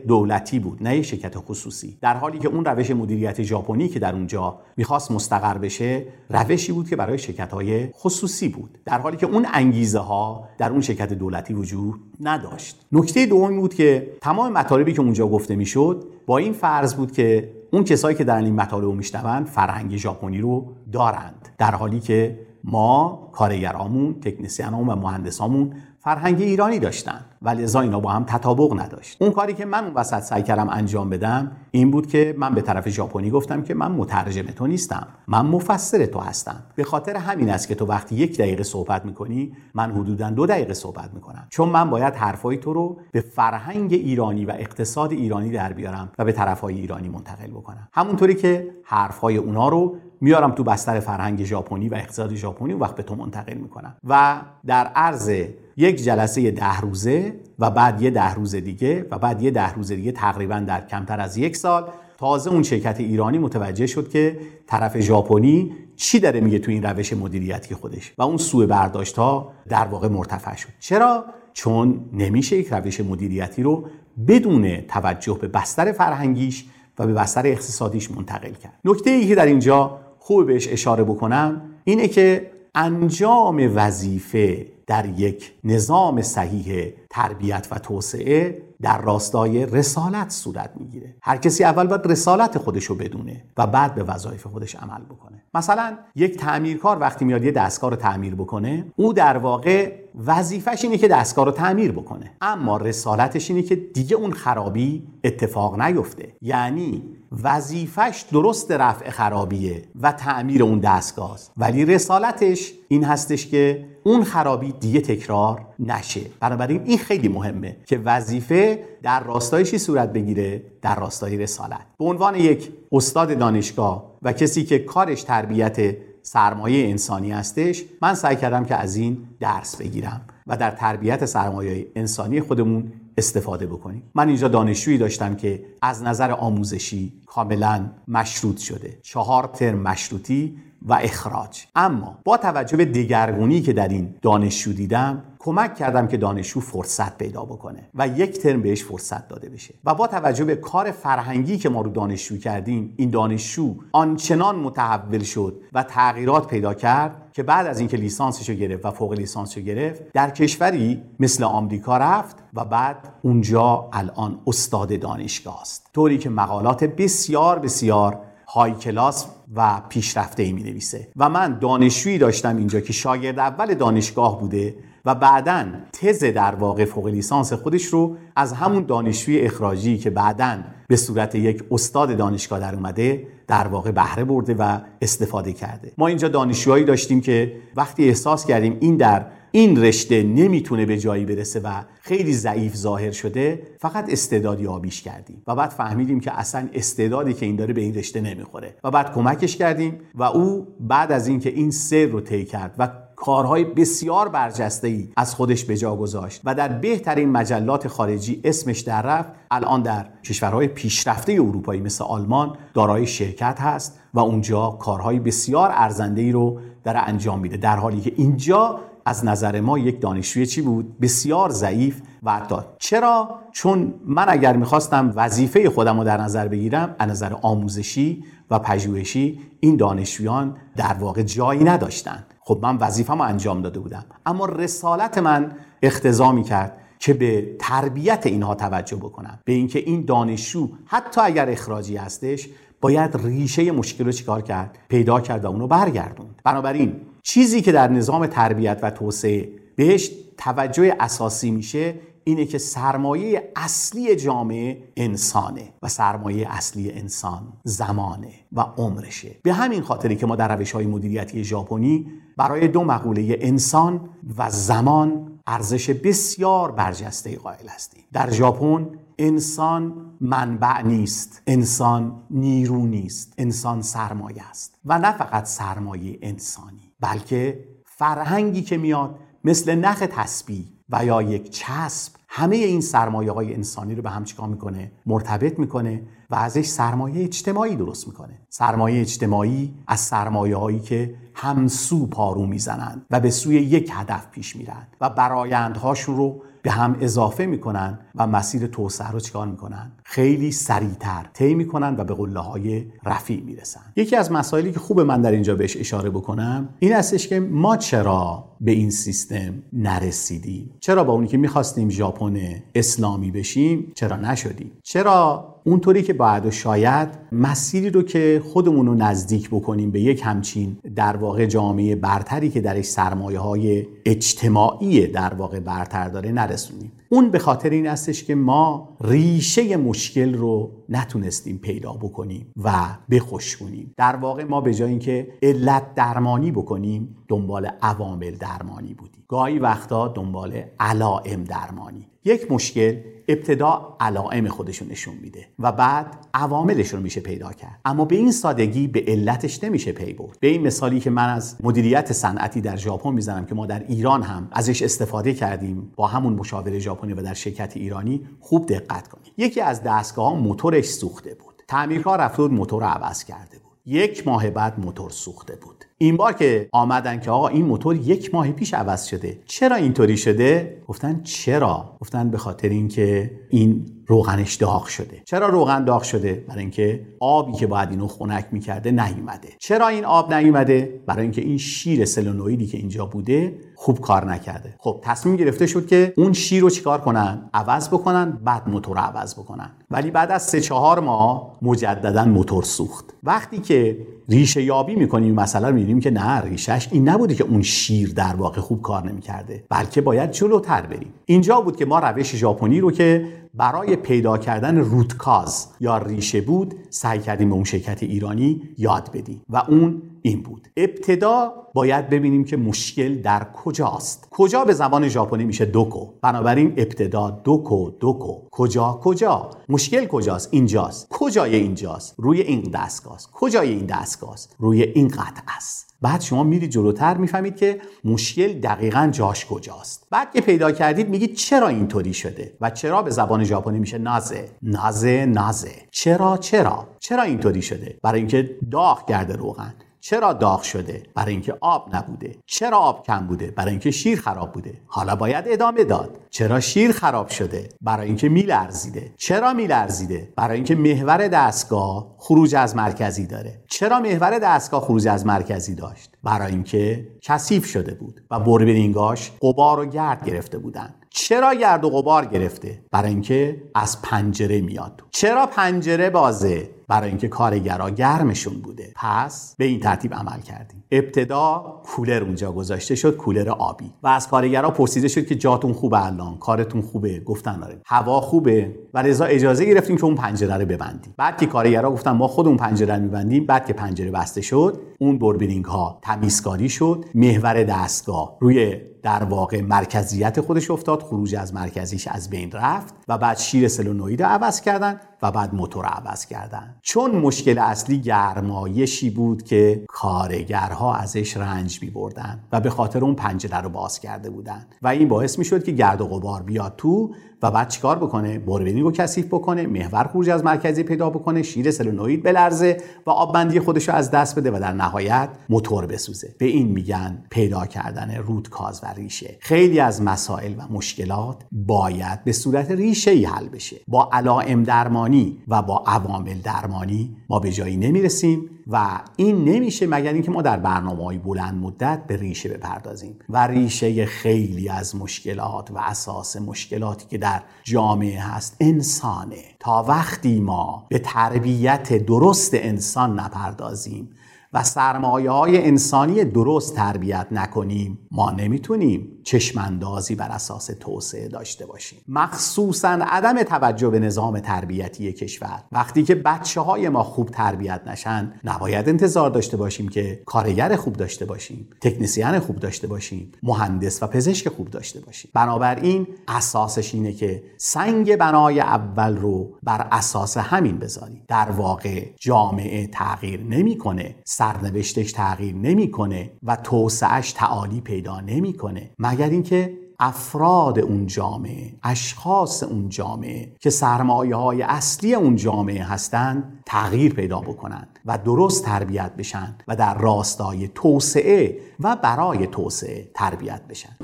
دولتی 0.08 0.60
بود 0.60 0.84
نه 0.84 0.98
یک 0.98 1.06
شرکت 1.06 1.38
خصوصی. 1.38 1.98
در 2.02 2.18
حالی 2.18 2.40
که 2.40 2.48
اون 2.48 2.66
روش 2.66 2.92
مدیریت 2.92 3.44
ژاپنی 3.44 3.88
که 3.88 4.00
در 4.00 4.14
اونجا 4.14 4.60
می‌خواست 4.78 5.12
مستقر 5.12 5.58
بشه 5.58 6.04
روشی 6.30 6.72
بود 6.72 6.90
که 6.90 6.96
برای 6.96 7.18
شرکت 7.18 7.52
های 7.54 7.88
خصوصی. 7.88 8.23
بود 8.48 8.78
در 8.86 9.00
حالی 9.00 9.18
که 9.18 9.26
اون 9.26 9.48
انگیزه 9.54 10.00
ها 10.00 10.50
در 10.58 10.70
اون 10.70 10.82
شرکت 10.82 11.14
دولتی 11.14 11.54
وجود 11.54 12.00
نداشت. 12.20 12.86
نکته 12.92 13.26
دومی 13.26 13.58
بود 13.58 13.74
که 13.74 14.18
تمام 14.22 14.54
مطالبی 14.54 14.94
که 14.94 15.02
اونجا 15.02 15.28
گفته 15.28 15.56
می‌شد 15.56 16.04
با 16.26 16.38
این 16.38 16.54
فرض 16.54 16.94
بود 16.94 17.12
که 17.12 17.54
اون 17.72 17.84
کسایی 17.84 18.16
که 18.16 18.24
در 18.24 18.38
این 18.38 18.56
مطالب 18.56 18.84
رو 18.84 18.94
میشنوند 18.94 19.46
فرهنگ 19.46 19.98
ژاپنی 19.98 20.42
رو 20.42 20.66
دارند. 20.92 21.50
در 21.58 21.76
حالی 21.76 22.00
که 22.00 22.40
ما 22.64 23.30
کارگرامون 23.32 24.14
تکنسیانمون 24.14 24.90
و 24.90 24.96
مهندسامون 24.96 25.74
فرهنگ 26.04 26.42
ایرانی 26.42 26.80
داشتن. 26.80 27.26
ولی 27.42 27.64
ازا 27.64 27.82
اینا 27.82 28.00
با 28.00 28.10
هم 28.10 28.24
تطابق 28.24 28.82
نداشت. 28.82 29.22
اون 29.22 29.32
کاری 29.32 29.54
که 29.54 29.66
من 29.66 29.92
وسط 29.94 30.20
سعی 30.20 30.44
کردم 30.44 30.70
انجام 30.70 31.10
بدم 31.10 31.52
این 31.72 31.92
بود 31.92 32.08
که 32.08 32.36
من 32.38 32.54
به 32.54 32.62
طرف 32.62 32.90
ژاپنی 32.90 33.30
گفتم 33.30 33.62
که 33.62 33.74
من 33.74 33.92
مترجم 33.92 34.42
تو 34.42 34.68
نیستم. 34.68 35.08
من 35.28 35.46
مفسر 35.46 36.06
تو 36.06 36.20
هستم. 36.20 36.64
به 36.76 36.84
خاطر 36.84 37.16
همین 37.16 37.50
است 37.50 37.68
که 37.68 37.76
تو 37.76 37.86
وقتی 37.86 38.16
یک 38.16 38.38
دقیقه 38.38 38.64
صحبت 38.64 39.06
می‌کنی 39.06 39.54
من 39.74 39.92
حدودا 39.92 40.30
دو 40.30 40.46
دقیقه 40.46 40.74
صحبت 40.74 41.14
می‌کنم. 41.14 41.48
چون 41.50 41.70
من 41.70 41.90
باید 41.90 42.14
حرفای 42.14 42.58
تو 42.58 42.74
رو 42.74 42.98
به 43.12 43.22
فرهنگ 43.22 43.94
ایرانی 43.94 44.46
و 44.46 44.52
اقتصاد 44.58 45.12
ایرانی 45.12 45.52
در 45.52 45.74
بیارم 45.74 46.12
و 46.20 46.26
به 46.26 46.32
طرفهای 46.32 46.76
ایرانی 46.76 47.10
منتقل 47.10 47.48
بکنم. 47.48 47.88
همونطوری 47.94 48.36
که 48.36 48.72
حرفهای 48.84 49.38
اونا 49.38 49.68
رو 49.68 49.96
میارم 50.24 50.52
تو 50.52 50.64
بستر 50.64 51.00
فرهنگ 51.00 51.44
ژاپنی 51.44 51.90
و 51.90 51.96
اقتصاد 51.96 52.36
ژاپنی 52.36 52.74
و 52.74 52.78
وقت 52.78 52.96
به 52.96 53.04
تو 53.04 53.16
منتقل 53.16 53.54
می‌کنم. 53.54 53.96
و 54.08 54.42
در 54.66 54.86
عرض 54.86 55.30
یک 55.78 56.04
جلسه 56.04 56.52
ده 56.52 56.80
روزه 56.80 57.36
و 57.60 57.72
بعد 57.72 58.02
یه 58.02 58.10
ده 58.10 58.34
روز 58.34 58.56
دیگه 58.56 59.06
و 59.12 59.20
بعد 59.20 59.42
یه 59.42 59.52
ده 59.52 59.74
روز 59.74 59.92
دیگه 59.92 60.12
تقریبا 60.12 60.60
در 60.60 60.88
کمتر 60.88 61.20
از 61.20 61.38
یک 61.38 61.58
سال 61.58 61.90
تازه 62.18 62.52
اون 62.52 62.64
شرکت 62.64 63.00
ایرانی 63.00 63.38
متوجه 63.38 63.88
شد 63.88 64.10
که 64.10 64.40
طرف 64.68 65.00
ژاپنی 65.00 65.72
چی 65.96 66.20
داره 66.20 66.40
میگه 66.40 66.60
تو 66.60 66.72
این 66.72 66.84
روش 66.84 67.14
مدیریتی 67.14 67.76
خودش. 67.76 68.14
و 68.18 68.24
اون 68.24 68.38
سوء 68.38 68.66
برداشت 68.66 69.18
ها 69.18 69.52
در 69.70 69.86
واقع 69.86 70.08
مرتفع 70.08 70.56
شد. 70.56 70.70
چرا؟ 70.80 71.26
چون 71.54 72.00
نمیشه 72.14 72.58
یک 72.58 72.68
روش 72.74 73.00
مدیریتی 73.00 73.64
رو 73.64 73.86
بدون 74.28 74.82
توجه 74.82 75.38
به 75.42 75.48
بستر 75.48 75.92
فرهنگیش 75.92 76.66
و 77.00 77.08
به 77.08 77.14
بستر 77.14 77.48
اقتصادیش 77.48 78.12
منتقل 78.12 78.52
کرد. 78.52 78.74
نکته 78.86 79.10
ای 79.10 79.28
که 79.28 79.36
در 79.36 79.46
اینجا 79.46 80.03
خوب 80.26 80.48
بهش 80.48 80.68
اشاره 80.68 81.04
بکنم 81.04 81.62
اینه 81.84 82.08
که 82.08 82.52
انجام 82.76 83.72
وظیفه 83.76 84.68
در 84.88 85.06
یک 85.06 85.54
نظام 85.64 86.22
صحیح 86.22 86.94
تربیت 87.10 87.68
و 87.72 87.80
توسعه 87.80 88.64
در 88.82 89.02
راستای 89.02 89.66
رسالت 89.66 90.30
صورت 90.30 90.72
می‌گیره. 90.76 91.16
هر 91.22 91.38
کسی 91.38 91.64
اول 91.64 91.88
باید 91.88 92.06
رسالت 92.06 92.58
خودش 92.58 92.86
رو 92.86 92.96
بدونه 92.96 93.44
و 93.58 93.68
بعد 93.68 93.96
به 93.96 94.04
وظایف 94.04 94.48
خودش 94.48 94.76
عمل 94.76 95.02
بکنه. 95.02 95.44
مثلا 95.54 95.98
یک 96.16 96.38
تعمیرکار 96.38 97.00
وقتی 97.00 97.26
میاد 97.26 97.44
یه 97.44 97.52
دستگاه 97.52 97.90
رو 97.90 97.96
تعمیر 97.96 98.36
بکنه 98.36 98.86
او 98.96 99.14
در 99.14 99.38
واقع 99.38 100.04
وظیفش 100.26 100.84
اینه 100.84 100.98
که 100.98 101.08
دستگاه 101.08 101.46
رو 101.46 101.52
تعمیر 101.52 101.92
بکنه. 101.92 102.32
اما 102.42 102.78
رسالتش 102.78 103.50
اینه 103.50 103.62
که 103.64 103.76
دیگه 103.76 104.16
اون 104.16 104.32
خرابی 104.32 105.08
اتفاق 105.24 105.82
نیفته. 105.82 106.34
یعنی 106.42 107.04
وظیفش 107.44 108.26
درست 108.32 108.72
رفع 108.72 109.10
خرابیه 109.10 109.84
و 110.02 110.12
تعمیر 110.12 110.64
اون 110.64 110.80
دستگاه 110.80 111.38
ولی 111.58 111.86
رسالتش 111.86 112.74
این 112.88 113.04
هستش 113.04 113.48
که 113.48 113.86
اون 114.04 114.24
خرابی 114.24 114.72
دیگه 114.72 115.02
تکرار 115.02 115.66
نشه. 115.80 116.22
بنابراین 116.40 116.82
این 116.86 116.98
خیلی 116.98 117.28
مهمه 117.28 117.78
که 117.86 117.98
وظیفه 117.98 118.84
در 119.04 119.24
راستای 119.24 119.66
چی 119.66 119.78
صورت 119.78 120.14
بگیره؟ 120.14 120.64
در 120.82 120.96
راستای 120.96 121.38
رسالت. 121.38 121.86
به 122.00 122.06
عنوان 122.06 122.36
یک 122.36 122.72
استاد 122.92 123.38
دانشگاه 123.38 124.14
و 124.22 124.34
کسی 124.34 124.64
که 124.64 124.80
کارش 124.80 125.24
تربیت 125.24 125.96
سرمایه 126.22 126.90
انسانی 126.90 127.32
هستش 127.32 127.84
من 128.02 128.14
سعی 128.14 128.36
کردم 128.36 128.66
که 128.66 128.76
از 128.76 128.96
این 128.96 129.18
درس 129.40 129.76
بگیرم 129.76 130.22
و 130.48 130.58
در 130.58 130.72
تربیت 130.72 131.26
سرمایه 131.26 131.88
انسانی 131.96 132.42
خودمون 132.42 132.92
استفاده 133.18 133.68
بکنیم. 133.68 134.04
من 134.16 134.28
اینجا 134.28 134.48
دانشجویی 134.48 134.98
داشتم 134.98 135.36
که 135.36 135.66
از 135.82 136.04
نظر 136.04 136.32
آموزشی 136.32 137.14
کاملا 137.26 137.86
مشروط 138.08 138.58
شده. 138.58 138.98
چهار 139.02 139.48
ترم 139.48 139.80
مشروطی 139.80 140.58
و 140.82 140.94
اخراج. 140.94 141.64
اما 141.76 142.18
با 142.24 142.38
توجه 142.38 142.78
به 142.78 142.86
دگرگونی 142.86 143.62
که 143.62 143.74
در 143.74 143.88
این 143.88 144.16
دانشجو 144.22 144.74
دیدم 144.74 145.24
کمک 145.44 145.76
کردم 145.76 146.08
که 146.08 146.18
دانشجو 146.18 146.60
فرصت 146.60 147.18
پیدا 147.18 147.46
بکنه 147.46 147.90
و 147.96 148.08
یک 148.08 148.40
ترم 148.40 148.62
بهش 148.62 148.84
فرصت 148.84 149.28
داده 149.28 149.50
بشه. 149.50 149.74
و 149.86 149.96
با 149.96 150.08
توجه 150.08 150.46
به 150.46 150.56
کار 150.56 150.92
فرهنگی 150.92 151.58
که 151.58 151.70
ما 151.70 151.82
رو 151.82 151.90
دانشجو 151.90 152.38
کردیم 152.38 152.94
این 152.98 153.10
دانشجو 153.10 153.76
آنچنان 153.92 154.56
متحول 154.56 155.24
شد 155.24 155.62
و 155.74 155.84
تغییرات 155.84 156.48
پیدا 156.48 156.74
کرد 156.74 157.30
که 157.34 157.44
بعد 157.44 157.68
از 157.68 157.80
اینکه 157.80 157.98
لیسانسش 157.98 158.50
رو 158.50 158.56
گرفت 158.56 158.86
و 158.86 158.92
فوق 158.92 159.14
لیسانسش 159.14 159.58
رو 159.58 159.64
گرفت 159.64 160.12
در 160.14 160.30
کشوری 160.30 161.02
مثل 161.20 161.44
آمریکا 161.44 161.98
رفت 161.98 162.36
و 162.54 162.66
بعد 162.66 163.14
اونجا 163.22 163.90
الان 163.94 164.40
استاد 164.48 165.00
دانشگاه 165.00 165.62
است. 165.62 165.90
طوری 165.94 166.18
که 166.18 166.30
مقالات 166.30 166.84
بسیار 166.84 167.60
بسیار 167.60 168.20
های 168.48 168.72
کلاس 168.72 169.26
و 169.56 169.82
پیشرفته 169.90 170.44
ای 170.44 170.52
می 170.52 170.64
نویسه 170.64 171.08
و 171.16 171.30
من 171.30 171.60
دانشجویی 171.60 172.18
داشتم 172.18 172.58
اینجا 172.58 172.80
که 172.80 172.94
شاگرد 172.94 173.40
اول 173.40 173.74
دانشگاه 173.74 174.40
بوده 174.40 174.76
و 175.06 175.16
بعدا 175.16 175.66
تز 175.94 176.24
در 176.24 176.56
واقع 176.56 176.86
فوق 176.86 177.08
لیسانس 177.08 177.54
خودش 177.54 177.86
رو 177.86 178.18
از 178.36 178.54
همون 178.54 178.86
دانشجوی 178.86 179.42
اخراجی 179.42 179.98
که 179.98 180.10
بعدا 180.10 180.58
به 180.88 180.96
صورت 180.96 181.36
یک 181.36 181.64
استاد 181.72 182.18
دانشگاه 182.18 182.60
در 182.60 182.76
اومده 182.76 183.28
در 183.48 183.68
واقع 183.68 183.92
بهره 183.92 184.24
برده 184.24 184.54
و 184.54 184.80
استفاده 185.02 185.54
کرده. 185.54 185.92
ما 185.98 186.08
اینجا 186.08 186.28
دانشجوهایی 186.28 186.86
داشتیم 186.86 187.22
که 187.22 187.54
وقتی 187.76 188.08
احساس 188.08 188.46
کردیم 188.46 188.78
این 188.80 188.98
در 188.98 189.26
این 189.52 189.84
رشته 189.84 190.24
نمی‌تونه 190.24 190.86
به 190.86 190.98
جایی 190.98 191.26
برسه 191.26 191.60
و 191.60 191.84
خیلی 192.02 192.34
ضعیف 192.34 192.76
ظاهر 192.76 193.12
شده 193.12 193.62
فقط 193.80 194.06
استعدادی 194.10 194.68
آبیش 194.68 195.02
کردیم 195.02 195.44
و 195.48 195.56
بعد 195.56 195.70
فهمیدیم 195.70 196.20
که 196.20 196.40
اصلا 196.40 196.70
استعدادی 196.74 197.34
که 197.34 197.46
این 197.46 197.56
داره 197.56 197.74
به 197.74 197.82
این 197.82 197.96
رشته 197.96 198.22
نمی‌خوره. 198.22 198.76
و 198.84 198.92
بعد 198.92 199.14
کمکش 199.14 199.56
کردیم 199.56 200.00
و 200.16 200.24
او 200.24 200.68
بعد 200.80 201.12
از 201.12 201.28
اینکه 201.28 201.50
این 201.50 201.72
سر 201.72 202.06
رو 202.06 202.22
طی 202.22 202.46
کرد 202.46 202.76
و 202.78 202.90
کارهای 203.24 203.64
بسیار 203.64 204.30
برجسته 204.30 204.88
ای 204.88 205.10
از 205.18 205.36
خودش 205.36 205.66
به 205.66 205.78
جا 205.78 205.96
گذاشت 205.96 206.42
و 206.44 206.56
در 206.56 206.68
بهترین 206.68 207.30
مجلات 207.30 207.88
خارجی 207.88 208.42
اسمش 208.44 208.80
در 208.80 209.02
رفت 209.02 209.30
الان 209.52 209.82
در 209.82 210.06
کشورهای 210.24 210.68
پیشرفته 210.68 211.34
اروپایی 211.34 211.82
مثل 211.82 212.04
آلمان 212.04 212.56
دارای 212.74 213.08
شرکت 213.08 213.62
هست 213.62 214.00
و 214.14 214.20
اونجا 214.20 214.70
کارهای 214.70 215.20
بسیار 215.20 215.70
ارزنده 215.74 216.22
ای 216.22 216.32
رو 216.32 216.60
داره 216.84 217.00
انجام 217.00 217.40
میده 217.40 217.58
در 217.58 217.76
حالی 217.76 218.02
که 218.02 218.14
اینجا 218.16 218.80
از 219.06 219.26
نظر 219.26 219.62
ما 219.62 219.80
یک 219.80 220.02
دانشجوی 220.02 220.46
چی 220.46 220.62
بود؟ 220.62 221.00
بسیار 221.00 221.50
ضعیف 221.50 222.02
و 222.24 222.42
چرا؟ 222.80 223.40
چون 223.52 223.94
من 224.06 224.26
اگر 224.30 224.58
می‌خواستم 224.58 225.14
وظیفه 225.16 225.70
خودم 225.70 225.98
رو 225.98 226.04
در 226.04 226.18
نظر 226.18 226.48
بگیرم 226.48 226.96
از 227.00 227.10
نظر 227.10 227.34
آموزشی 227.42 228.24
و 228.52 228.60
پژوهشی 228.60 229.40
این 229.60 229.78
دانشجویان 229.78 230.56
در 230.76 230.94
واقع 230.94 231.24
جایی 231.24 231.64
نداشتند 231.64 232.33
خب 232.46 232.60
من 232.62 232.78
وظیفه‌مو 232.78 233.24
انجام 233.24 233.62
داده 233.62 233.80
بودم. 233.80 234.06
اما 234.26 234.46
رسالت 234.46 235.18
من 235.18 235.52
اختضا 235.84 236.42
کرد 236.42 236.78
که 237.00 237.14
به 237.14 237.56
تربیت 237.60 238.26
اینها 238.26 238.56
توجه 238.56 238.96
بکنم. 238.96 239.40
به 239.46 239.54
اینکه 239.54 239.80
این 239.80 240.06
دانشجو 240.06 240.70
حتی 240.86 241.22
اگر 241.22 241.50
اخراجی 241.50 241.98
هستش 241.98 242.50
باید 242.82 243.18
ریشه 243.24 243.72
مشکل 243.72 244.06
رو 244.06 244.12
چیکار 244.12 244.42
کرد؟ 244.42 244.78
پیدا 244.90 245.22
کرد 245.22 245.46
و 245.46 245.48
اونو 245.48 245.68
برگردوند. 245.68 246.42
بنابراین 246.46 246.96
چیزی 247.24 247.62
که 247.62 247.72
در 247.72 247.88
نظام 247.88 248.28
تربیت 248.28 248.80
و 248.82 248.92
توسعه 248.92 249.50
بهش 249.76 250.12
توجه 250.38 250.96
اساسی 251.00 251.52
میشه 251.52 251.96
اینه 252.24 252.46
که 252.46 252.58
سرمایه 252.58 253.52
اصلی 253.56 254.16
جامعه 254.16 254.84
انسانه 254.98 255.70
و 255.82 255.88
سرمایه 255.88 256.48
اصلی 256.50 256.92
انسان 256.92 257.54
زمانه 257.64 258.34
و 258.52 258.62
عمرشه. 258.62 259.36
به 259.44 259.54
همین 259.54 259.82
خاطری 259.82 260.16
که 260.16 260.26
ما 260.26 260.36
در 260.36 260.56
روش 260.56 260.72
های 260.72 260.86
مدیریتی 260.86 261.44
ژاپنی 261.44 262.08
برای 262.38 262.68
دو 262.68 262.84
مقوله 262.84 263.38
انسان 263.42 264.10
و 264.38 264.50
زمان 264.50 265.40
ارزش 265.48 265.90
بسیار 265.90 266.72
برجسته 266.72 267.36
قائل 267.36 267.68
هستیم. 267.68 268.04
در 268.14 268.32
ژاپن 268.32 268.88
انسان 269.18 269.94
منبع 270.22 270.82
نیست 270.82 271.42
انسان 271.48 272.24
نیرو 272.30 272.86
نیست 272.86 273.34
انسان 273.38 273.82
سرمایه 273.82 274.50
است. 274.50 274.76
و 274.86 275.00
نه 275.00 275.12
فقط 275.12 275.46
سرمایه 275.46 276.20
انسانی 276.22 276.92
بلکه 277.00 277.66
فرهنگی 277.86 278.62
که 278.62 278.78
میاد 278.78 279.16
مثل 279.44 279.76
نخ 279.76 280.04
تسبیح 280.12 280.66
و 280.90 281.06
یا 281.06 281.22
یک 281.22 281.50
چسب 281.50 282.14
همه 282.28 282.56
این 282.56 282.82
سرمایه 282.82 283.32
های 283.32 283.54
انسانی 283.54 283.96
رو 283.96 284.02
به 284.02 284.10
هم 284.10 284.24
چیکار 284.24 284.48
می‌کنه؟ 284.48 284.92
مرتبط 285.06 285.60
می‌کنه 285.60 286.02
و 286.34 286.36
ازش 286.36 286.66
سرمایه 286.66 287.24
اجتماعی 287.24 287.76
درست 287.76 288.08
می‌کنه. 288.08 288.40
سرمایه 288.50 289.02
اجتماعی 289.02 289.74
از 289.88 290.00
سرمایه 290.00 290.58
هایی 290.58 290.80
که 290.80 291.16
همسو 291.34 292.08
پارو 292.08 292.46
می‌زنند 292.46 293.06
و 293.12 293.20
به 293.20 293.30
سوی 293.30 293.56
یک 293.56 293.92
هدف 293.94 294.28
پیش 294.32 294.56
میرند 294.56 294.88
و 295.02 295.10
برایندهاشون 295.10 296.18
رو 296.18 296.42
به 296.62 296.72
هم 296.72 296.98
اضافه 297.00 297.46
می‌کنن 297.46 298.00
و 298.16 298.28
مسیر 298.28 298.68
توسعه 298.68 299.12
رو 299.12 299.20
چکار 299.20 299.48
می‌کنن 299.48 299.92
خیلی 300.04 300.52
سریعتر 300.52 301.30
طی 301.34 301.54
می‌کنن 301.54 301.96
و 301.98 302.04
به 302.04 302.14
قله 302.14 302.40
های 302.40 302.86
رفیع 303.06 303.44
می‌رسن 303.44 303.94
یکی 303.96 304.16
از 304.16 304.32
مسائلی 304.32 304.72
که 304.72 304.80
خوب 304.80 305.02
من 305.02 305.22
در 305.22 305.32
اینجا 305.32 305.56
بهش 305.56 305.78
اشاره 305.78 306.10
بکنم 306.10 306.70
این 306.80 306.94
هستش 306.94 307.28
که 307.28 307.40
ما 307.40 307.78
چرا 307.78 308.46
به 308.62 308.72
این 308.72 308.90
سیستم 308.90 309.64
نرسیدیم؟ 309.74 310.76
چرا 310.80 311.04
با 311.04 311.14
اونی 311.14 311.28
که 311.28 311.38
می‌خواستیم 311.38 311.90
ژاپن 311.90 312.38
اسلامی 312.76 313.32
بشیم 313.32 313.92
چرا 313.96 314.16
نشدیم؟ 314.16 314.72
چرا 314.84 315.53
اونطوری 315.66 316.04
که 316.04 316.14
باید 316.14 316.46
و 316.46 316.52
شاید 316.52 317.10
مسیری 317.32 317.90
رو 317.90 318.02
که 318.02 318.42
خودمون 318.46 318.88
رو 318.88 318.96
نزدیک 318.96 319.50
بکنیم 319.50 319.92
به 319.92 320.00
یک 320.00 320.22
همچین 320.24 320.78
در 320.96 321.18
واقع 321.18 321.46
جامعه 321.46 321.96
برتری 321.96 322.50
که 322.50 322.62
درش 322.62 322.86
سرمایه 322.86 323.40
های 323.40 323.88
اجتماعی 324.06 325.08
در 325.08 325.34
واقع 325.34 325.60
برتر 325.60 326.10
داره 326.10 326.32
نرسونیم. 326.32 326.92
اون 327.10 327.30
به 327.30 327.40
خاطر 327.40 327.70
این 327.70 327.88
استش 327.88 328.24
که 328.24 328.36
ما 328.36 328.98
ریشه 329.02 329.78
مشکل 329.78 330.34
رو 330.34 330.72
نتونستیم 330.90 331.58
پیدا 331.58 331.92
بکنیم 331.92 332.52
و 332.64 332.72
بخشبونیم 333.10 333.94
در 333.98 334.16
واقع 334.16 334.44
ما 334.44 334.62
به 334.62 334.74
جای 334.74 334.90
اینکه 334.90 335.28
علت 335.42 335.96
درمانی 335.96 336.52
بکنیم 336.52 337.16
دنبال 337.28 337.70
عوامل 337.82 338.36
درمانی 338.36 338.94
بودیم. 338.94 339.24
گاهی 339.28 339.60
وقتا 339.60 340.08
دنبال 340.08 340.62
علائم 340.80 341.44
درمانی. 341.44 342.08
یک 342.26 342.52
مشکل 342.52 342.98
ابتدا 343.28 343.98
علائم 344.00 344.48
خودشون 344.48 344.88
نشون 344.92 345.16
میده 345.22 345.48
و 345.60 345.72
بعد 345.72 346.18
عواملش 346.34 346.90
رو 346.90 347.00
میشه 347.00 347.22
پیدا 347.22 347.52
کرد. 347.52 347.80
اما 347.86 348.06
به 348.06 348.16
این 348.16 348.32
سادگی 348.32 348.88
به 348.88 349.04
علتش 349.08 349.64
نمیشه 349.64 349.92
پی 349.92 350.14
برد. 350.14 350.38
به 350.40 350.48
این 350.48 350.62
مثالی 350.62 351.00
که 351.00 351.10
من 351.10 351.30
از 351.30 351.56
مدیریت 351.64 352.14
صنعتی 352.14 352.62
در 352.62 352.76
ژاپن 352.76 353.12
می‌زنم 353.12 353.46
که 353.46 353.56
ما 353.56 353.66
در 353.66 353.86
ایران 353.88 354.24
هم 354.24 354.48
ازش 354.52 354.82
استفاده 354.82 355.34
کردیم 355.34 355.92
با 355.96 356.08
همون 356.08 356.34
مشاور 356.34 356.80
ژاپنی 356.80 357.14
و 357.14 357.22
در 357.22 357.34
شرکت 357.34 357.78
ایرانی 357.78 358.28
خوب 358.40 358.66
دقت 358.66 359.08
کنید 359.08 359.34
یکی 359.38 359.62
از 359.62 359.84
دستگاه 359.84 360.40
موتورش 360.40 360.86
سوخته 360.86 361.36
بود. 361.36 361.54
تعمیرکار 361.68 362.20
رفته 362.20 362.38
بود 362.38 362.54
موتور 362.54 362.84
رو 362.84 362.88
عوض 362.88 363.24
کرده 363.24 363.60
بود. 363.60 363.74
یک 363.86 364.28
ماه 364.28 364.50
بعد 364.50 364.80
موتور 364.80 365.10
سوخته 365.10 365.56
بود. 365.56 365.86
این 365.98 366.18
بار 366.18 366.34
که 366.34 366.70
آمدن 366.72 367.20
که 367.20 367.32
آقا 367.32 367.48
این 367.48 367.66
موتور 367.66 367.96
یک 367.96 368.34
ماه 368.34 368.52
پیش 368.52 368.74
عوض 368.74 369.06
شده. 369.06 369.40
چرا 369.46 369.76
اینطوری 369.76 370.18
شده؟ 370.18 370.82
گفتن 370.88 371.22
چرا؟ 371.24 371.98
گفتن 372.02 372.30
به 372.30 372.38
خاطر 372.38 372.70
اینکه 372.70 373.32
این 373.50 373.86
روغنش 374.08 374.56
داغ 374.56 374.86
شده. 374.86 375.22
چرا 375.26 375.50
روغن 375.50 375.86
داغ 375.86 376.04
شده؟ 376.04 376.46
برای 376.48 376.62
اینکه 376.62 377.08
آبی 377.20 377.54
که 377.54 377.68
باید 377.68 377.90
اینو 377.90 378.08
خنک 378.08 378.46
می‌کرده 378.52 378.92
نیومده. 378.92 379.50
چرا 379.60 379.88
این 379.88 380.06
آب 380.06 380.34
نیومده؟ 380.34 381.02
برای 381.08 381.22
اینکه 381.22 381.42
این 381.42 381.58
شیر 381.58 382.06
سلونویدی 382.06 382.66
که 382.66 382.78
اینجا 382.78 383.06
بوده 383.06 383.56
خوب 383.76 384.00
کار 384.00 384.32
نکرده. 384.32 384.76
خب 384.80 385.00
تصمیم 385.04 385.36
گرفته 385.36 385.68
شد 385.68 385.88
که 385.88 386.14
اون 386.18 386.34
شیر 386.34 386.62
رو 386.62 386.70
چیکار 386.70 387.02
کنن؟ 387.02 387.50
عوض 387.54 387.90
بکنن 387.90 388.40
بعد 388.44 388.70
موتور 388.70 388.98
عوض 388.98 389.34
بکنن. 389.34 389.72
ولی 389.92 390.12
بعد 390.12 390.32
از 390.32 390.44
سه 390.44 390.62
چهار 390.62 391.00
ماه 391.00 391.58
مجددا 391.62 392.26
موتور 392.26 392.64
سوخت. 392.64 393.14
وقتی 393.24 393.60
که 393.60 393.98
ریشه 394.30 394.64
یابی 394.64 394.96
می‌کنیم 394.96 395.36
مثلا 395.36 395.72
می‌بینیم 395.72 396.00
که 396.00 396.12
نه 396.12 396.42
ریشش 396.42 396.88
این 396.92 397.10
نبوده 397.10 397.36
که 397.36 397.44
اون 397.44 397.62
شیر 397.62 398.14
در 398.14 398.36
واقع 398.36 398.62
خوب 398.62 398.82
کار 398.82 399.12
نمی‌کرده 399.12 399.64
بلکه 399.70 400.02
باید 400.02 400.32
جلوتر 400.32 400.82
بریم. 400.82 401.14
اینجا 401.26 401.62
بود 401.62 401.76
که 401.76 401.86
ما 401.86 402.00
روش 402.00 402.36
ژاپنی 402.36 402.80
رو 402.80 402.92
که 402.92 403.28
برای 403.54 403.96
پیدا 403.96 404.38
کردن 404.38 404.78
روتکاز 404.78 405.68
یا 405.80 405.98
ریشه 405.98 406.42
بود 406.42 406.76
سعی 406.90 407.20
کردیم 407.20 407.50
به 407.50 407.56
اون 407.56 407.64
شرکت 407.64 408.04
ایرانی 408.04 408.62
یاد 408.78 409.10
بدیم 409.14 409.42
و 409.50 409.58
اون 409.68 410.02
این 410.22 410.44
بود. 410.44 410.68
ابتدا 410.78 411.63
باید 411.74 412.10
ببینیم 412.10 412.44
که 412.44 412.58
مشکل 412.58 413.22
در 413.22 413.48
کجاست. 413.54 414.28
کجا 414.32 414.66
به 414.66 414.74
زبان 414.74 415.08
ژاپنی 415.08 415.44
میشه 415.44 415.66
دوکو؟ 415.66 416.14
بنابراین 416.22 416.74
ابتدا 416.78 417.30
دوکو 417.30 417.90
دوکو. 418.00 418.42
کجا 418.52 419.00
کجا؟ 419.04 419.50
مشکل 419.70 420.06
کجاست؟ 420.06 420.50
اینجاست. 420.52 421.08
کجای 421.10 421.56
اینجاست؟ 421.56 422.16
روی 422.18 422.42
این 422.42 422.62
دستگاه 422.62 423.18
کجای 423.34 423.70
این 423.70 423.86
دستگاه 423.86 424.36
روی 424.60 424.82
این 424.84 425.08
قطعه 425.08 425.56
است 425.58 425.94
بعد 426.02 426.22
شما 426.22 426.44
میرید 426.44 426.70
جلوتر 426.70 427.18
می‌فهمید 427.18 427.56
که 427.56 427.82
مشکل 428.04 428.54
دقیقا 428.54 429.10
جاش 429.12 429.46
کجاست. 429.46 430.08
بعد 430.12 430.32
که 430.34 430.42
پیدا 430.42 430.72
کردید 430.72 431.10
میگید 431.10 431.34
چرا 431.34 431.68
اینطوری 431.68 432.14
شده 432.14 432.58
و 432.62 432.70
چرا 432.70 433.02
به 433.02 433.12
زبان 433.12 433.44
ژاپنی 433.44 433.80
میشه 433.80 433.98
نازه. 433.98 434.50
نازه 434.62 435.26
نازه. 435.26 435.72
چرا 435.92 436.38
چرا؟ 436.38 436.88
چرا 437.00 437.24
اینطوری 437.24 437.62
شده؟ 437.62 438.00
برای 438.04 438.20
اینکه 438.20 438.58
داغ 438.72 439.08
کرده 439.08 439.36
روغن. 439.36 439.74
چرا 440.06 440.34
داغ 440.34 440.62
شده؟ 440.62 441.04
برای 441.16 441.32
اینکه 441.32 441.58
آب 441.62 441.96
نبوده. 441.96 442.36
چرا 442.46 442.78
آب 442.78 443.06
کم 443.06 443.28
بوده؟ 443.28 443.52
برای 443.52 443.72
اینکه 443.72 443.92
شیر 443.92 444.22
خراب 444.22 444.52
بوده. 444.52 444.82
حالا 444.86 445.16
باید 445.16 445.46
ادامه 445.48 445.84
داد. 445.84 446.20
چرا 446.30 446.60
شیر 446.60 446.92
خراب 446.92 447.28
شده؟ 447.30 447.70
برای 447.82 448.08
اینکه 448.08 448.30
میلرزیده 448.30 449.14
چرا 449.18 449.54
میلرزیده 449.54 450.34
برای 450.36 450.56
اینکه 450.56 450.76
محور 450.76 451.28
دستگاه 451.28 452.16
خروج 452.18 452.56
از 452.56 452.76
مرکزی 452.76 453.28
داره. 453.28 453.64
چرا 453.70 454.00
محور 454.00 454.40
دستگاه 454.40 454.82
خروج 454.82 455.08
از 455.08 455.26
مرکزی 455.26 455.76
داشت؟ 455.76 456.12
برای 456.24 456.52
اینکه 456.52 457.08
کثیف 457.22 457.66
شده 457.66 457.94
بود 457.94 458.22
و 458.32 458.40
بربرینگاش 458.40 459.32
قبار 459.42 459.80
و 459.80 459.86
گرد 459.86 460.26
گرفته 460.26 460.58
بودن 460.58 460.96
چرا 461.16 461.54
گرد 461.54 461.86
و 461.86 461.90
غبار 461.90 462.26
گرفته؟ 462.26 462.80
برای 462.92 463.10
اینکه 463.10 463.64
از 463.76 464.02
پنجره 464.02 464.62
میاد. 464.62 465.04
چرا 465.12 465.46
پنجره 465.46 466.10
بازه؟ 466.10 466.70
برای 466.88 467.10
اینکه 467.10 467.28
کارگرا 467.28 467.90
گرمشون 467.90 468.54
بوده. 468.54 468.94
پس 468.96 469.56
به 469.58 469.66
این 469.66 469.80
ترتیب 469.80 470.14
عمل 470.14 470.42
کردیم. 470.42 470.84
ابتدا 470.92 471.82
کولر 471.86 472.24
اونجا 472.24 472.52
گذاشته 472.52 472.96
شد 472.96 473.18
کولر 473.18 473.50
آبی. 473.50 473.94
و 474.04 474.08
از 474.08 474.28
کارگرا 474.28 474.72
پرسیده 474.72 475.08
شد 475.08 475.26
که 475.26 475.36
جاتون 475.36 475.74
خوبه 475.74 476.06
الان؟ 476.06 476.38
کارتون 476.38 476.82
خوبه؟ 476.82 477.20
گفتن 477.20 477.64
آره. 477.64 477.82
هوا 477.86 478.22
خوبه. 478.22 478.76
و 478.94 479.02
رضا 479.02 479.26
اجازه 479.26 479.66
گرفتیم 479.66 479.98
که 479.98 480.06
اون 480.06 480.16
پنجره 480.16 480.58
رو 480.58 480.66
ببندیم. 480.66 481.14
بعد 481.18 481.38
که 481.38 481.46
کارگرا 481.46 481.92
گفتن 481.92 482.12
ما 482.12 482.28
خودمون 482.28 482.58
پنجره 482.58 482.96
رو 482.96 483.02
میبندیم 483.02 483.46
بعد 483.46 483.66
که 483.66 483.74
پنجره 483.74 484.12
بسته 484.12 484.42
شد 484.42 484.82
اون 485.00 485.20
بربرینگ 485.20 485.66
ها 485.66 486.00
تمیزکاری 486.02 486.70
شد. 486.70 487.06
محور 487.16 487.64
دستگاه 487.64 488.38
روی 488.40 488.93
در 489.04 489.24
واقع 489.24 489.62
مرکزیت 489.62 490.42
خودش 490.42 490.72
افتاد 490.72 491.02
خروج 491.02 491.36
از 491.36 491.54
مرکزیش 491.54 492.08
از 492.08 492.30
بین 492.30 492.52
رفت 492.52 492.94
و 493.08 493.18
بعد 493.18 493.38
شیر 493.38 493.68
سلونوید 493.68 494.24
عوض 494.24 494.62
کردن. 494.62 495.00
و 495.24 495.32
بعد 495.32 495.56
موتور 495.56 495.86
عوض 495.86 496.26
کردن. 496.26 496.76
چون 496.82 497.12
مشکل 497.16 497.58
اصلی 497.58 498.02
گرمایشی 498.02 499.10
بود 499.10 499.44
که 499.44 499.86
کارگرها 499.88 500.96
ازش 500.96 501.38
رنج 501.38 501.80
می 501.82 501.90
بردن 501.90 502.44
و 502.52 502.60
به 502.60 502.70
خاطر 502.70 503.04
اون 503.04 503.16
پنجره 503.16 503.58
رو 503.58 503.70
باز 503.70 504.00
کرده 504.00 504.30
بودن. 504.30 504.66
و 504.82 504.88
این 504.88 505.08
باعث 505.08 505.40
می 505.40 505.46
شد 505.46 505.64
که 505.64 505.72
گرد 505.72 506.02
و 506.02 506.08
غبار 506.08 506.44
بیاد 506.44 506.74
تو 506.78 507.14
و 507.44 507.52
بعد 507.52 507.70
چیکار 507.70 508.00
بکنه؟ 508.00 508.40
بربنی 508.40 508.82
رو 508.82 508.92
کثیف 508.92 509.26
بکنه 509.26 509.68
محور 509.68 510.04
خروج 510.04 510.30
از 510.30 510.44
مرکزی 510.44 510.84
پیدا 510.84 511.10
بکنه 511.10 511.44
شیر 511.44 511.72
سلونوید 511.72 512.24
بلرزه 512.24 512.78
و 513.06 513.10
آببندی 513.10 513.60
خودش 513.60 513.90
رو 513.90 513.96
از 513.96 514.12
دست 514.12 514.40
بده 514.40 514.52
و 514.52 514.60
در 514.60 514.74
نهایت 514.74 515.30
موتور 515.50 515.86
بسوزه. 515.86 516.36
به 516.40 516.46
این 516.46 516.68
میگن 516.68 517.24
پیدا 517.30 517.66
کردن 517.66 518.16
رود 518.16 518.50
کاز 518.50 518.82
و 518.84 518.94
ریشه. 518.94 519.38
خیلی 519.40 519.80
از 519.80 520.02
مسائل 520.02 520.54
و 520.58 520.62
مشکلات 520.72 521.44
باید 521.52 522.24
به 522.24 522.32
صورت 522.32 522.72
ریشه 522.72 523.12
ای 523.12 523.26
حل 523.26 523.48
بشه. 523.48 523.78
با 523.88 524.10
علائم 524.14 524.64
درمانی 524.64 525.13
و 525.48 525.62
با 525.62 525.84
عوامل 525.88 526.38
درمانی 526.44 527.18
ما 527.30 527.40
به 527.40 527.52
جایی 527.52 527.78
نمی‌رسیم 527.78 528.50
و 528.68 529.00
این 529.16 529.44
نمیشه 529.44 529.88
مگر 529.88 530.14
اینکه 530.14 530.32
ما 530.32 530.42
در 530.42 530.58
برنامه 530.58 531.04
های 531.04 531.18
بلند 531.18 531.62
مدت 531.62 532.04
به 532.08 532.18
ریشه 532.18 532.50
بپردازیم 532.50 533.20
و 533.30 533.48
ریشه 533.48 534.06
خیلی 534.06 534.70
از 534.70 534.96
مشکلات 534.96 535.72
و 535.72 535.78
اساس 535.78 536.38
مشکلاتی 536.38 537.06
که 537.08 537.18
در 537.18 537.42
جامعه 537.64 538.20
هست 538.20 538.58
انسانه. 538.60 539.44
تا 539.60 539.86
وقتی 539.88 540.40
ما 540.40 540.88
به 540.90 541.00
تربیت 541.00 541.94
درست 541.94 542.52
انسان 542.54 543.20
نپردازیم 543.20 544.10
و 544.54 544.64
سرمایه 544.64 545.32
های 545.32 545.68
انسانی 545.68 546.26
درست 546.26 546.76
تربیت 546.76 547.28
نکنیم 547.32 548.00
ما 548.12 548.32
نمی‌تونیم 548.32 549.08
چشماندازی 549.24 550.16
بر 550.16 550.30
اساس 550.30 550.70
توسعه 550.80 551.28
داشته 551.28 551.66
باشیم. 551.66 552.00
مخصوصا 552.08 552.90
عدم 552.90 553.44
توجه 553.44 553.90
به 553.90 554.00
نظام 554.00 554.40
تربیتی 554.40 555.14
کشور. 555.14 555.64
وقتی 555.72 556.04
که 556.04 556.16
بچه 556.16 556.62
های 556.62 556.90
ما 556.90 557.04
خوب 557.04 557.30
تربیت 557.30 557.82
نشن 557.88 558.34
نباید 558.44 558.90
انتظار 558.90 559.30
داشته 559.30 559.58
باشیم 559.58 559.90
که 559.90 560.22
کارگر 560.26 560.76
خوب 560.76 560.94
داشته 560.94 561.26
باشیم 561.26 561.70
تکنسیان 561.82 562.40
خوب 562.40 562.60
داشته 562.60 562.88
باشیم 562.88 563.32
مهندس 563.44 564.04
و 564.04 564.08
پزشک 564.08 564.50
خوب 564.50 564.70
داشته 564.70 565.00
باشیم. 565.00 565.32
بنابراین 565.34 566.08
اساسش 566.28 566.94
اینه 566.94 567.14
که 567.14 567.44
سنگ 567.58 568.16
بنای 568.16 568.60
اول 568.60 569.18
رو 569.18 569.54
بر 569.64 569.88
اساس 569.92 570.38
همین 570.38 570.78
بذاریم. 570.78 571.24
در 571.28 571.52
واقع 571.52 572.06
جامعه 572.20 572.88
تغییر 572.88 573.44
نمی‌کنه 573.44 574.16
سرنوشتش 574.26 575.12
تغییر 575.12 575.56
نمی‌کنه 575.56 576.32
و 576.44 576.56
توسعهش 576.56 577.32
تعالی 577.32 577.82
پیدا 577.82 578.20
نمی‌کنه. 578.20 578.90
مگر 579.14 579.30
اینکه 579.30 579.78
افراد 580.00 580.80
اون 580.80 581.06
جامعه 581.08 581.74
اشخاص 581.84 582.64
اون 582.64 582.90
جامعه 582.90 583.52
که 583.60 583.70
سرمایه 583.70 584.36
های 584.36 584.62
اصلی 584.62 585.14
اون 585.14 585.36
جامعه 585.36 585.84
هستند 585.84 586.64
تغییر 586.66 587.14
پیدا 587.14 587.40
بکنند 587.40 588.00
و 588.06 588.18
درست 588.18 588.66
تربیت 588.66 589.16
بشن 589.16 589.56
و 589.68 589.76
در 589.76 589.98
راستای 589.98 590.68
توسعه 590.68 591.60
و 591.80 591.96
برای 591.96 592.48
توسعه 592.48 593.12
تربیت 593.16 593.62
بشن. 593.70 593.96